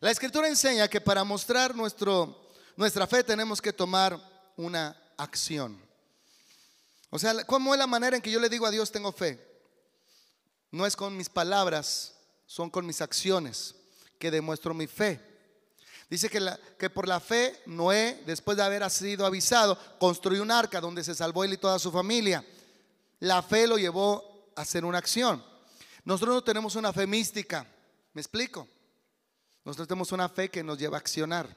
[0.00, 4.18] La escritura enseña que para mostrar nuestro, nuestra fe tenemos que tomar
[4.56, 5.80] una acción.
[7.08, 9.38] O sea, ¿cómo es la manera en que yo le digo a Dios tengo fe?
[10.72, 13.76] No es con mis palabras, son con mis acciones
[14.18, 15.29] que demuestro mi fe.
[16.10, 16.44] Dice que,
[16.76, 21.14] que, por la fe Noé, después de haber sido avisado, construyó un arca donde se
[21.14, 22.44] salvó él y toda su familia.
[23.20, 25.42] La fe lo llevó a hacer una acción.
[26.04, 27.64] Nosotros no tenemos una fe mística,
[28.12, 28.66] ¿me explico?
[29.64, 31.56] Nosotros tenemos una fe que nos lleva a accionar.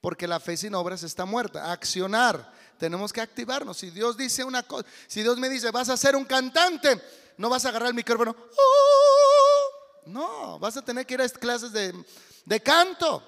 [0.00, 1.70] Porque la fe sin obras está muerta.
[1.70, 2.50] accionar.
[2.78, 3.76] Tenemos que activarnos.
[3.76, 7.02] Si Dios dice una cosa, si Dios me dice, vas a ser un cantante,
[7.36, 8.34] no vas a agarrar el micrófono.
[8.34, 10.06] ¡Oh!
[10.06, 11.92] No, vas a tener que ir a clases de,
[12.46, 13.22] de canto.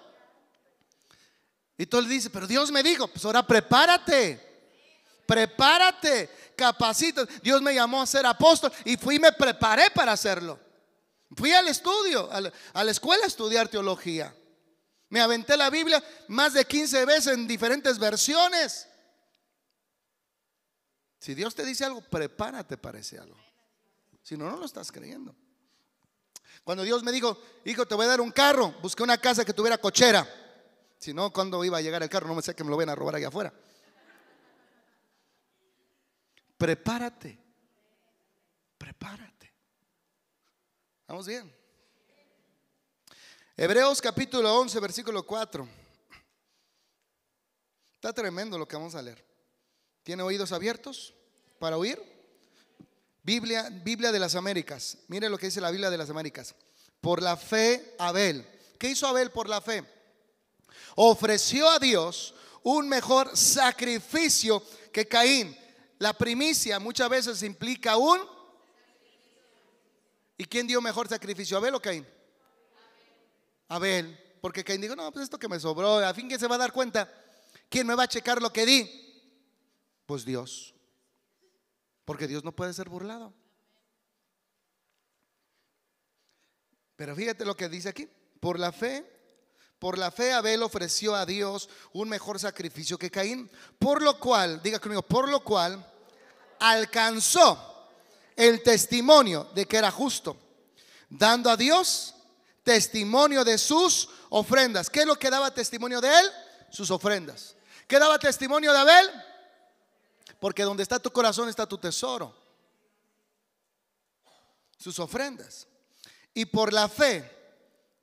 [1.80, 4.38] Y tú le dices, pero Dios me dijo, pues ahora prepárate,
[5.24, 7.24] prepárate, capacita.
[7.42, 10.60] Dios me llamó a ser apóstol y fui y me preparé para hacerlo.
[11.34, 12.42] Fui al estudio, a
[12.84, 14.36] la, escuela a estudiar teología.
[15.08, 18.86] Me aventé la Biblia más de 15 veces en diferentes versiones.
[21.18, 23.38] Si Dios te dice algo, prepárate para ese algo.
[24.22, 25.34] Si no, no lo estás creyendo.
[26.62, 29.54] Cuando Dios me dijo, hijo, te voy a dar un carro, busqué una casa que
[29.54, 30.28] tuviera cochera.
[31.00, 32.28] Si no, ¿cuándo iba a llegar el carro?
[32.28, 33.50] No me sé que me lo ven a robar allá afuera.
[36.58, 37.38] Prepárate.
[38.76, 39.50] Prepárate.
[41.08, 41.50] Vamos bien.
[43.56, 45.66] Hebreos capítulo 11, versículo 4.
[47.94, 49.24] Está tremendo lo que vamos a leer.
[50.02, 51.14] ¿Tiene oídos abiertos
[51.58, 51.98] para oír?
[53.22, 54.98] Biblia, Biblia de las Américas.
[55.08, 56.54] Mire lo que dice la Biblia de las Américas.
[57.00, 58.46] Por la fe, Abel.
[58.78, 59.99] ¿Qué hizo Abel por la fe?
[61.02, 65.56] Ofreció a Dios un mejor sacrificio que Caín.
[65.98, 68.20] La primicia muchas veces implica un...
[70.36, 72.06] ¿Y quién dio mejor sacrificio, Abel o Caín?
[73.68, 74.36] Abel.
[74.42, 76.58] Porque Caín dijo, no, pues esto que me sobró, a fin que se va a
[76.58, 77.10] dar cuenta,
[77.70, 78.90] ¿quién me va a checar lo que di?
[80.04, 80.74] Pues Dios.
[82.04, 83.32] Porque Dios no puede ser burlado.
[86.96, 88.06] Pero fíjate lo que dice aquí.
[88.38, 89.19] Por la fe,
[89.80, 93.50] por la fe Abel ofreció a Dios un mejor sacrificio que Caín.
[93.78, 95.84] Por lo cual, diga conmigo, por lo cual
[96.58, 97.88] alcanzó
[98.36, 100.36] el testimonio de que era justo,
[101.08, 102.14] dando a Dios
[102.62, 104.90] testimonio de sus ofrendas.
[104.90, 106.30] ¿Qué es lo que daba testimonio de él?
[106.70, 107.56] Sus ofrendas.
[107.88, 109.10] ¿Qué daba testimonio de Abel?
[110.38, 112.36] Porque donde está tu corazón está tu tesoro.
[114.76, 115.66] Sus ofrendas.
[116.34, 117.28] Y por la fe,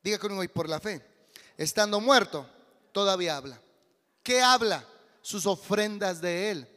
[0.01, 1.16] diga conmigo, y por la fe,
[1.57, 2.49] estando muerto,
[2.91, 3.61] todavía habla.
[4.23, 4.87] ¿Qué habla?
[5.21, 6.67] Sus ofrendas de él.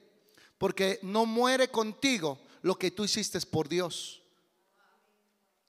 [0.58, 4.22] Porque no muere contigo lo que tú hiciste por Dios.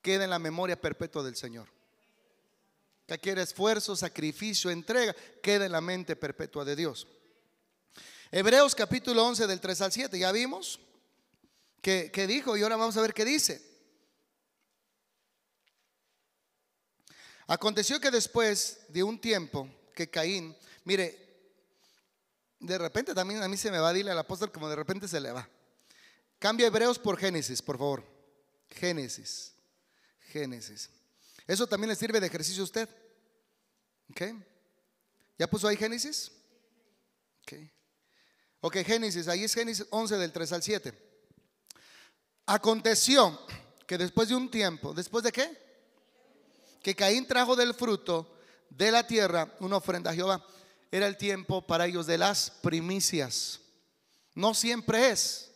[0.00, 1.68] Queda en la memoria perpetua del Señor
[3.06, 7.06] que quiere esfuerzo, sacrificio, entrega, queda en la mente perpetua de Dios.
[8.30, 10.80] Hebreos capítulo 11 del 3 al 7, ya vimos
[11.82, 13.71] que, dijo y ahora vamos a ver qué dice.
[17.52, 21.18] Aconteció que después de un tiempo que Caín, mire,
[22.58, 25.06] de repente también a mí se me va, a dile al apóstol como de repente
[25.06, 25.46] se le va.
[26.38, 28.04] Cambia Hebreos por Génesis, por favor.
[28.70, 29.52] Génesis.
[30.30, 30.88] Génesis.
[31.46, 32.88] Eso también le sirve de ejercicio a usted.
[34.08, 34.22] ¿Ok?
[35.38, 36.32] ¿Ya puso ahí Génesis?
[37.42, 37.52] Ok.
[38.62, 40.94] Ok, Génesis, ahí es Génesis 11 del 3 al 7.
[42.46, 43.38] Aconteció
[43.86, 45.61] que después de un tiempo, ¿después de qué?
[46.82, 48.36] Que Caín trajo del fruto
[48.68, 50.44] de la tierra una ofrenda a Jehová.
[50.90, 53.60] Era el tiempo para ellos de las primicias.
[54.34, 55.50] No siempre es,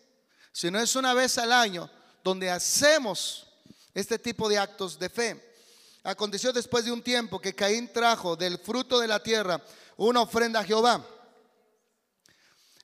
[0.52, 1.90] sino es una vez al año
[2.22, 3.46] donde hacemos
[3.94, 5.54] este tipo de actos de fe.
[6.02, 9.60] Aconteció después de un tiempo que Caín trajo del fruto de la tierra
[9.96, 11.04] una ofrenda a Jehová.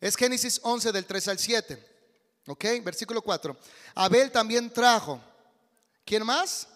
[0.01, 1.93] Es Génesis 11 del 3 al 7.
[2.49, 2.65] ¿Ok?
[2.83, 3.57] Versículo 4.
[3.95, 5.21] Abel también trajo.
[6.05, 6.67] ¿Quién más?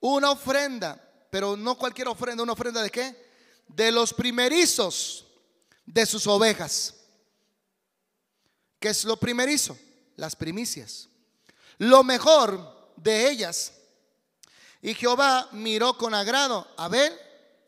[0.00, 3.30] Una ofrenda, pero no cualquier ofrenda, una ofrenda de qué?
[3.68, 5.26] De los primerizos
[5.84, 6.94] de sus ovejas.
[8.78, 9.78] ¿Qué es lo primerizo?
[10.16, 11.08] Las primicias.
[11.78, 13.72] Lo mejor de ellas
[14.82, 17.12] y Jehová miró con agrado a Abel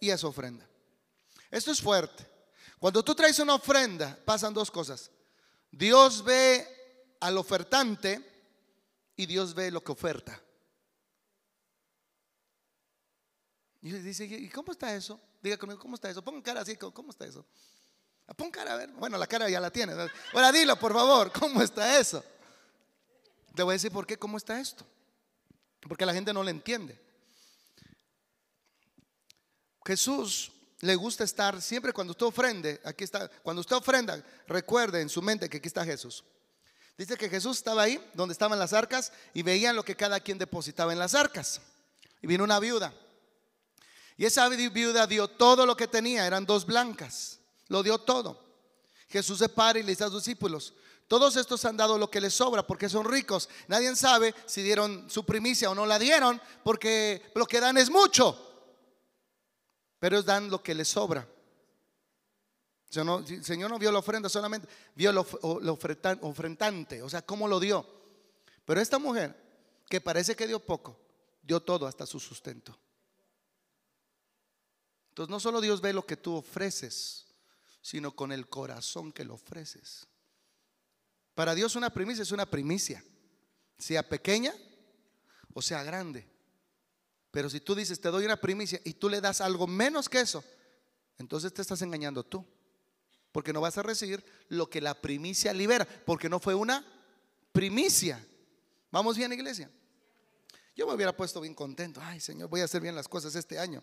[0.01, 0.67] y a su ofrenda.
[1.51, 2.27] Esto es fuerte.
[2.79, 5.11] Cuando tú traes una ofrenda, pasan dos cosas.
[5.71, 8.21] Dios ve al ofertante
[9.15, 10.42] y Dios ve lo que oferta.
[13.83, 15.21] Y dice, ¿y cómo está eso?
[15.43, 16.23] Diga conmigo, ¿cómo está eso?
[16.23, 17.45] Pon cara así, ¿cómo está eso?
[18.29, 18.91] Ah, pon cara a ver.
[18.93, 19.93] Bueno, la cara ya la tiene.
[20.33, 22.25] Ahora dilo, por favor, ¿cómo está eso?
[23.55, 24.87] Te voy a decir por qué, ¿cómo está esto?
[25.81, 26.99] Porque la gente no le entiende.
[29.85, 35.09] Jesús le gusta estar siempre cuando usted ofrende, aquí está, cuando usted ofrenda, recuerde en
[35.09, 36.25] su mente que aquí está Jesús.
[36.97, 40.39] Dice que Jesús estaba ahí donde estaban las arcas y veían lo que cada quien
[40.39, 41.61] depositaba en las arcas.
[42.21, 42.95] Y vino una viuda.
[44.17, 48.43] Y esa viuda dio todo lo que tenía, eran dos blancas, lo dio todo.
[49.09, 50.75] Jesús se para y le dice a sus discípulos,
[51.13, 53.49] todos estos han dado lo que les sobra porque son ricos.
[53.69, 57.91] Nadie sabe si dieron su primicia o no la dieron porque lo que dan es
[57.91, 58.49] mucho.
[59.99, 61.29] Pero ellos dan lo que les sobra.
[62.95, 65.27] El Señor no vio la ofrenda, solamente vio lo,
[66.23, 67.87] ofrentante, o sea, cómo lo dio.
[68.65, 69.35] Pero esta mujer,
[69.89, 70.99] que parece que dio poco,
[71.43, 72.77] dio todo hasta su sustento.
[75.13, 77.27] Entonces no solo Dios ve lo que tú ofreces,
[77.83, 80.09] sino con el corazón que lo ofreces.
[81.35, 83.05] Para Dios una primicia es una primicia,
[83.77, 84.55] sea pequeña
[85.53, 86.27] o sea grande.
[87.31, 90.21] Pero si tú dices, te doy una primicia y tú le das algo menos que
[90.21, 90.43] eso,
[91.19, 92.47] entonces te estás engañando tú.
[93.33, 96.87] Porque no vas a recibir lo que la primicia libera, porque no fue una
[97.53, 98.27] primicia.
[98.91, 99.71] ¿Vamos bien, iglesia?
[100.75, 102.01] Yo me hubiera puesto bien contento.
[102.03, 103.83] Ay, Señor, voy a hacer bien las cosas este año.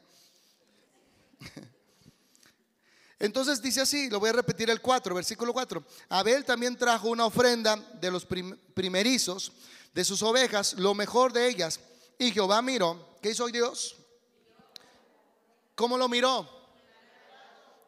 [3.20, 5.84] Entonces dice así, lo voy a repetir el 4, versículo 4.
[6.10, 9.52] Abel también trajo una ofrenda de los primerizos
[9.94, 11.80] de sus ovejas, lo mejor de ellas.
[12.18, 13.98] Y Jehová miró, ¿qué hizo Dios?
[15.76, 16.50] ¿Cómo lo miró?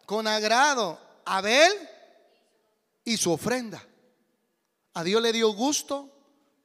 [0.06, 1.00] Con agrado.
[1.26, 1.72] Abel
[3.06, 3.86] y su ofrenda.
[4.94, 6.10] A Dios le dio gusto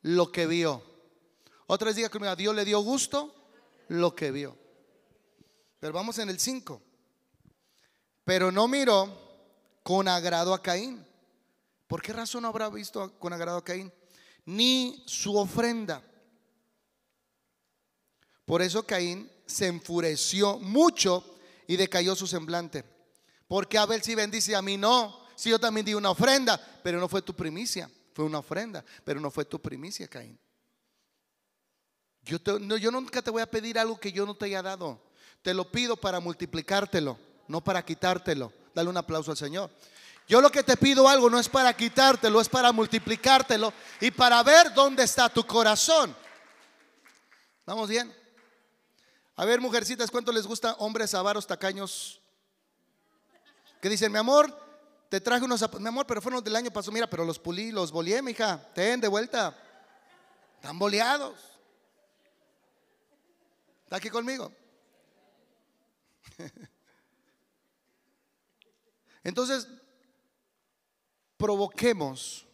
[0.03, 0.82] lo que vio.
[1.68, 3.34] Otra vez diga conmigo, a Dios le dio gusto
[3.89, 4.66] lo que vio.
[5.87, 6.82] Pero vamos en el 5.
[8.24, 9.09] Pero no miró
[9.84, 11.07] con agrado a Caín.
[11.87, 13.93] ¿Por qué razón no habrá visto con agrado a Caín?
[14.47, 16.03] Ni su ofrenda.
[18.45, 21.37] Por eso Caín se enfureció mucho
[21.68, 22.84] y decayó su semblante.
[23.47, 25.24] Porque Abel sí bendice a mí no.
[25.37, 27.89] Si yo también di una ofrenda, pero no fue tu primicia.
[28.12, 30.37] Fue una ofrenda, pero no fue tu primicia, Caín.
[32.22, 32.39] Yo,
[32.76, 35.06] yo nunca te voy a pedir algo que yo no te haya dado.
[35.47, 37.17] Te lo pido para multiplicártelo,
[37.47, 38.53] no para quitártelo.
[38.75, 39.71] Dale un aplauso al Señor.
[40.27, 44.43] Yo lo que te pido algo no es para quitártelo, es para multiplicártelo y para
[44.43, 46.17] ver dónde está tu corazón.
[47.65, 48.13] ¿Vamos bien?
[49.37, 52.21] A ver, mujercitas, ¿cuánto les gusta hombres avaros, tacaños?
[53.81, 54.53] Que dicen, mi amor,
[55.09, 57.71] te traje unos zapatos, mi amor, pero fueron del año pasado, mira, pero los pulí,
[57.71, 59.57] los boleé, hija ten de vuelta.
[60.57, 61.39] Están boleados.
[63.85, 64.51] ¿Está aquí conmigo?
[69.24, 69.68] Entonces,
[71.37, 72.47] provoquemos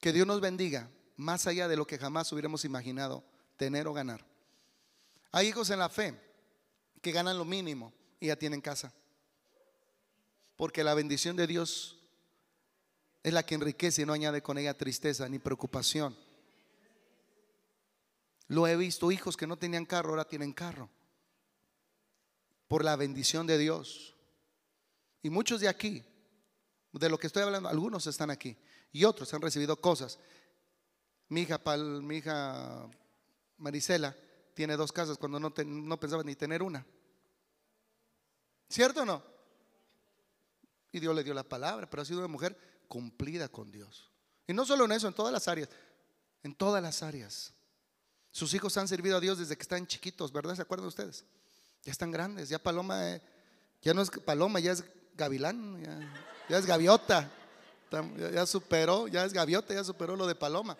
[0.00, 3.22] que Dios nos bendiga más allá de lo que jamás hubiéramos imaginado
[3.56, 4.24] tener o ganar.
[5.32, 6.18] Hay hijos en la fe
[7.02, 8.92] que ganan lo mínimo y ya tienen casa.
[10.56, 11.98] Porque la bendición de Dios
[13.22, 16.16] es la que enriquece y no añade con ella tristeza ni preocupación.
[18.48, 20.90] Lo he visto, hijos que no tenían carro, ahora tienen carro.
[22.70, 24.14] Por la bendición de Dios.
[25.24, 26.04] Y muchos de aquí,
[26.92, 28.56] de lo que estoy hablando, algunos están aquí
[28.92, 30.20] y otros han recibido cosas.
[31.28, 31.60] Mi hija,
[32.00, 32.88] mi hija
[33.56, 34.16] Marisela
[34.54, 36.86] tiene dos casas cuando no, no pensaba ni tener una.
[38.68, 39.20] ¿Cierto o no?
[40.92, 42.56] Y Dios le dio la palabra, pero ha sido una mujer
[42.86, 44.12] cumplida con Dios.
[44.46, 45.70] Y no solo en eso, en todas las áreas.
[46.44, 47.52] En todas las áreas.
[48.30, 50.54] Sus hijos han servido a Dios desde que están chiquitos, ¿verdad?
[50.54, 51.24] ¿Se acuerdan ustedes?
[51.84, 52.48] Ya están grandes.
[52.48, 53.22] Ya Paloma, eh,
[53.82, 54.84] ya no es Paloma, ya es
[55.16, 55.82] Gavilán,
[56.48, 57.30] ya, es Gaviota.
[58.32, 60.76] ya superó, ya es Gaviota, ya superó lo de Paloma.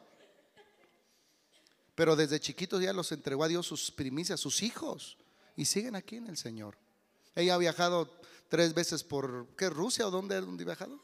[1.95, 5.19] Pero desde chiquitos ya los entregó a Dios sus primicias, sus hijos.
[5.57, 6.77] Y siguen aquí en el Señor.
[7.35, 8.11] Ella ha viajado
[8.49, 9.69] tres veces por, ¿qué?
[9.69, 11.01] ¿Rusia o dónde, dónde ha viajado?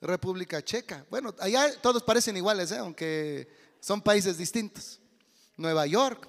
[0.00, 1.06] República Checa.
[1.10, 2.78] Bueno, allá todos parecen iguales, ¿eh?
[2.78, 3.48] aunque
[3.80, 5.00] son países distintos.
[5.56, 6.28] Nueva York,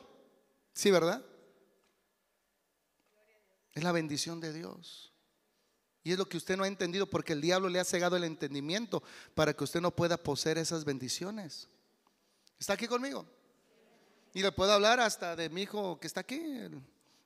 [0.73, 1.23] sí, ¿verdad?
[3.77, 5.13] Es la bendición de Dios.
[6.03, 8.23] Y es lo que usted no ha entendido porque el diablo le ha cegado el
[8.23, 9.03] entendimiento
[9.35, 11.67] para que usted no pueda poseer esas bendiciones.
[12.57, 13.23] ¿Está aquí conmigo?
[14.33, 16.41] Y le puedo hablar hasta de mi hijo que está aquí,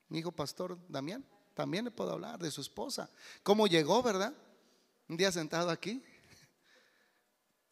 [0.10, 1.24] mi hijo pastor Damián.
[1.54, 3.10] También le puedo hablar de su esposa.
[3.44, 4.34] ¿Cómo llegó, verdad?
[5.08, 6.04] Un día sentado aquí.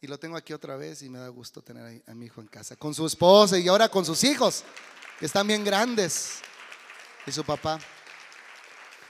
[0.00, 2.46] Y lo tengo aquí otra vez y me da gusto tener a mi hijo en
[2.46, 2.76] casa.
[2.76, 4.64] Con su esposa y ahora con sus hijos,
[5.18, 6.40] que están bien grandes.
[7.26, 7.78] Y su papá.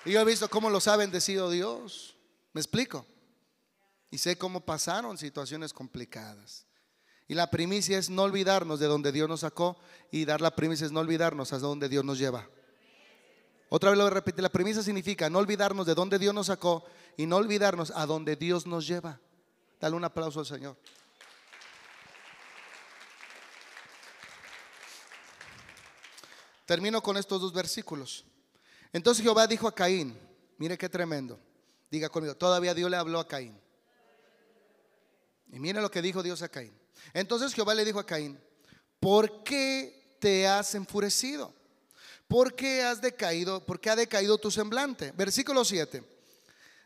[0.04, 2.16] Y yo he visto cómo los ha bendecido Dios.
[2.52, 3.06] ¿Me explico?
[4.10, 6.66] Y sé cómo pasaron situaciones complicadas.
[7.28, 9.78] Y la primicia es no olvidarnos de donde Dios nos sacó
[10.10, 12.48] y dar la primicia es no olvidarnos hasta donde Dios nos lleva.
[13.68, 16.84] Otra vez lo repetir, la primicia significa no olvidarnos de donde Dios nos sacó
[17.16, 19.20] y no olvidarnos a donde Dios nos lleva.
[19.78, 20.76] Dale un aplauso al Señor.
[26.66, 28.24] Termino con estos dos versículos.
[28.92, 30.18] Entonces Jehová dijo a Caín,
[30.58, 31.38] mire qué tremendo.
[31.90, 33.58] Diga conmigo, todavía Dios le habló a Caín.
[35.52, 36.72] Y mire lo que dijo Dios a Caín.
[37.12, 38.38] Entonces Jehová le dijo a Caín,
[39.00, 41.52] ¿por qué te has enfurecido?
[42.28, 43.64] ¿Por qué has decaído?
[43.64, 45.12] ¿Por qué ha decaído tu semblante?
[45.12, 46.04] Versículo 7.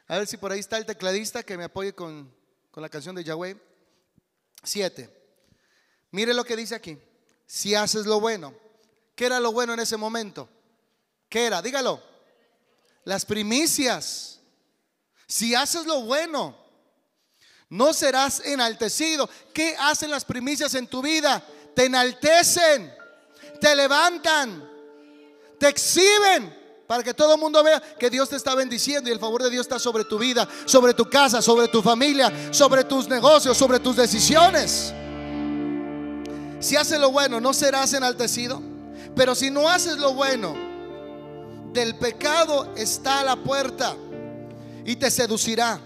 [0.07, 2.33] A ver si por ahí está el tecladista que me apoye con,
[2.71, 3.57] con la canción de Yahweh.
[4.63, 5.11] 7.
[6.13, 6.99] Mire lo que dice aquí.
[7.47, 8.55] Si haces lo bueno.
[9.15, 10.49] ¿Qué era lo bueno en ese momento?
[11.35, 11.61] ¿Qué era?
[11.61, 12.01] Dígalo.
[13.03, 14.39] Las primicias.
[15.27, 16.57] Si haces lo bueno,
[17.69, 19.29] no serás enaltecido.
[19.53, 21.45] ¿Qué hacen las primicias en tu vida?
[21.75, 22.95] Te enaltecen,
[23.61, 24.65] te levantan,
[25.59, 26.57] te exhiben
[26.87, 29.51] para que todo el mundo vea que Dios te está bendiciendo y el favor de
[29.51, 33.81] Dios está sobre tu vida, sobre tu casa, sobre tu familia, sobre tus negocios, sobre
[33.81, 34.95] tus decisiones.
[36.61, 38.63] Si haces lo bueno, no serás enaltecido.
[39.17, 40.74] Pero si no haces lo bueno,
[41.75, 43.95] del pecado está a la puerta
[44.87, 45.81] y te seducirá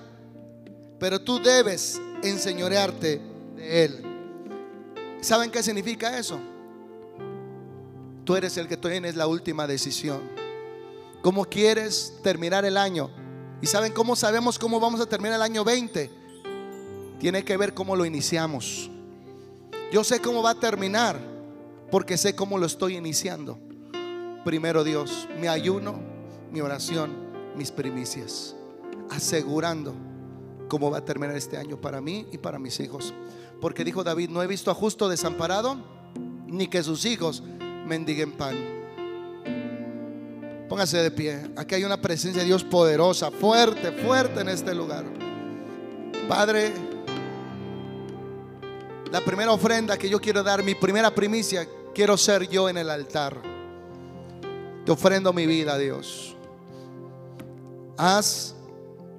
[0.98, 3.20] pero tú debes enseñorearte
[3.56, 4.02] de Él.
[5.20, 6.38] ¿Saben qué significa eso?
[8.24, 10.20] Tú eres el que tienes la última decisión.
[11.22, 13.10] ¿Cómo quieres terminar el año?
[13.62, 16.10] ¿Y saben cómo sabemos cómo vamos a terminar el año 20?
[17.18, 18.90] Tiene que ver cómo lo iniciamos.
[19.92, 21.18] Yo sé cómo va a terminar
[21.90, 23.58] porque sé cómo lo estoy iniciando.
[24.48, 26.00] Primero Dios, mi ayuno,
[26.50, 27.10] mi oración,
[27.54, 28.56] mis primicias,
[29.10, 29.94] asegurando
[30.68, 33.12] cómo va a terminar este año para mí y para mis hijos.
[33.60, 35.76] Porque dijo David, no he visto a justo desamparado,
[36.46, 37.42] ni que sus hijos
[37.86, 38.56] mendiguen pan.
[40.66, 41.50] Póngase de pie.
[41.54, 45.04] Aquí hay una presencia de Dios poderosa, fuerte, fuerte en este lugar.
[46.26, 46.72] Padre,
[49.12, 52.88] la primera ofrenda que yo quiero dar, mi primera primicia, quiero ser yo en el
[52.88, 53.57] altar.
[54.88, 56.34] Te ofrendo mi vida, Dios.
[57.98, 58.54] Haz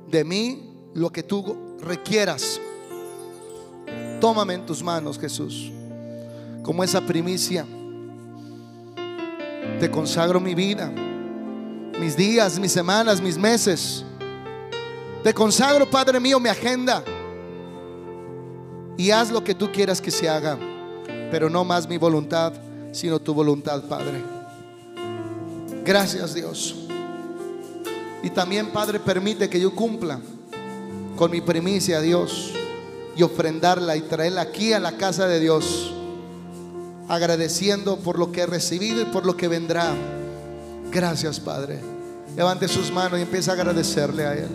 [0.08, 2.60] de mí lo que tú requieras.
[4.20, 5.72] Tómame en tus manos, Jesús.
[6.64, 7.68] Como esa primicia.
[9.80, 10.92] Te consagro mi vida,
[12.00, 14.04] mis días, mis semanas, mis meses.
[15.24, 17.04] Te consagro, Padre mío, mi agenda.
[18.98, 20.58] Y haz lo que tú quieras que se haga.
[21.30, 22.54] Pero no más mi voluntad,
[22.92, 24.39] sino tu voluntad, Padre.
[25.84, 26.76] Gracias, Dios.
[28.22, 30.20] Y también, Padre, permite que yo cumpla
[31.16, 32.52] con mi primicia, Dios,
[33.16, 35.94] y ofrendarla y traerla aquí a la casa de Dios,
[37.08, 39.94] agradeciendo por lo que he recibido y por lo que vendrá.
[40.92, 41.80] Gracias, Padre.
[42.36, 44.50] Levante sus manos y empieza a agradecerle a Él.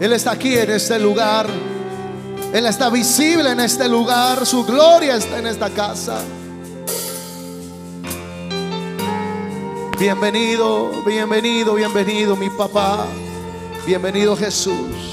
[0.00, 1.46] Él está aquí en este lugar.
[2.52, 4.44] Él está visible en este lugar.
[4.44, 6.20] Su gloria está en esta casa.
[10.02, 13.06] Bienvenido, bienvenido, bienvenido, mi papá.
[13.86, 15.11] Bienvenido Jesús.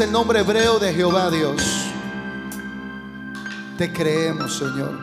[0.00, 1.60] el nombre hebreo de Jehová Dios.
[3.76, 4.98] Te creemos, Señor.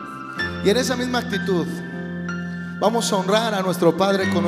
[0.64, 1.66] Y en esa misma actitud,
[2.80, 4.38] vamos a honrar a nuestro Padre con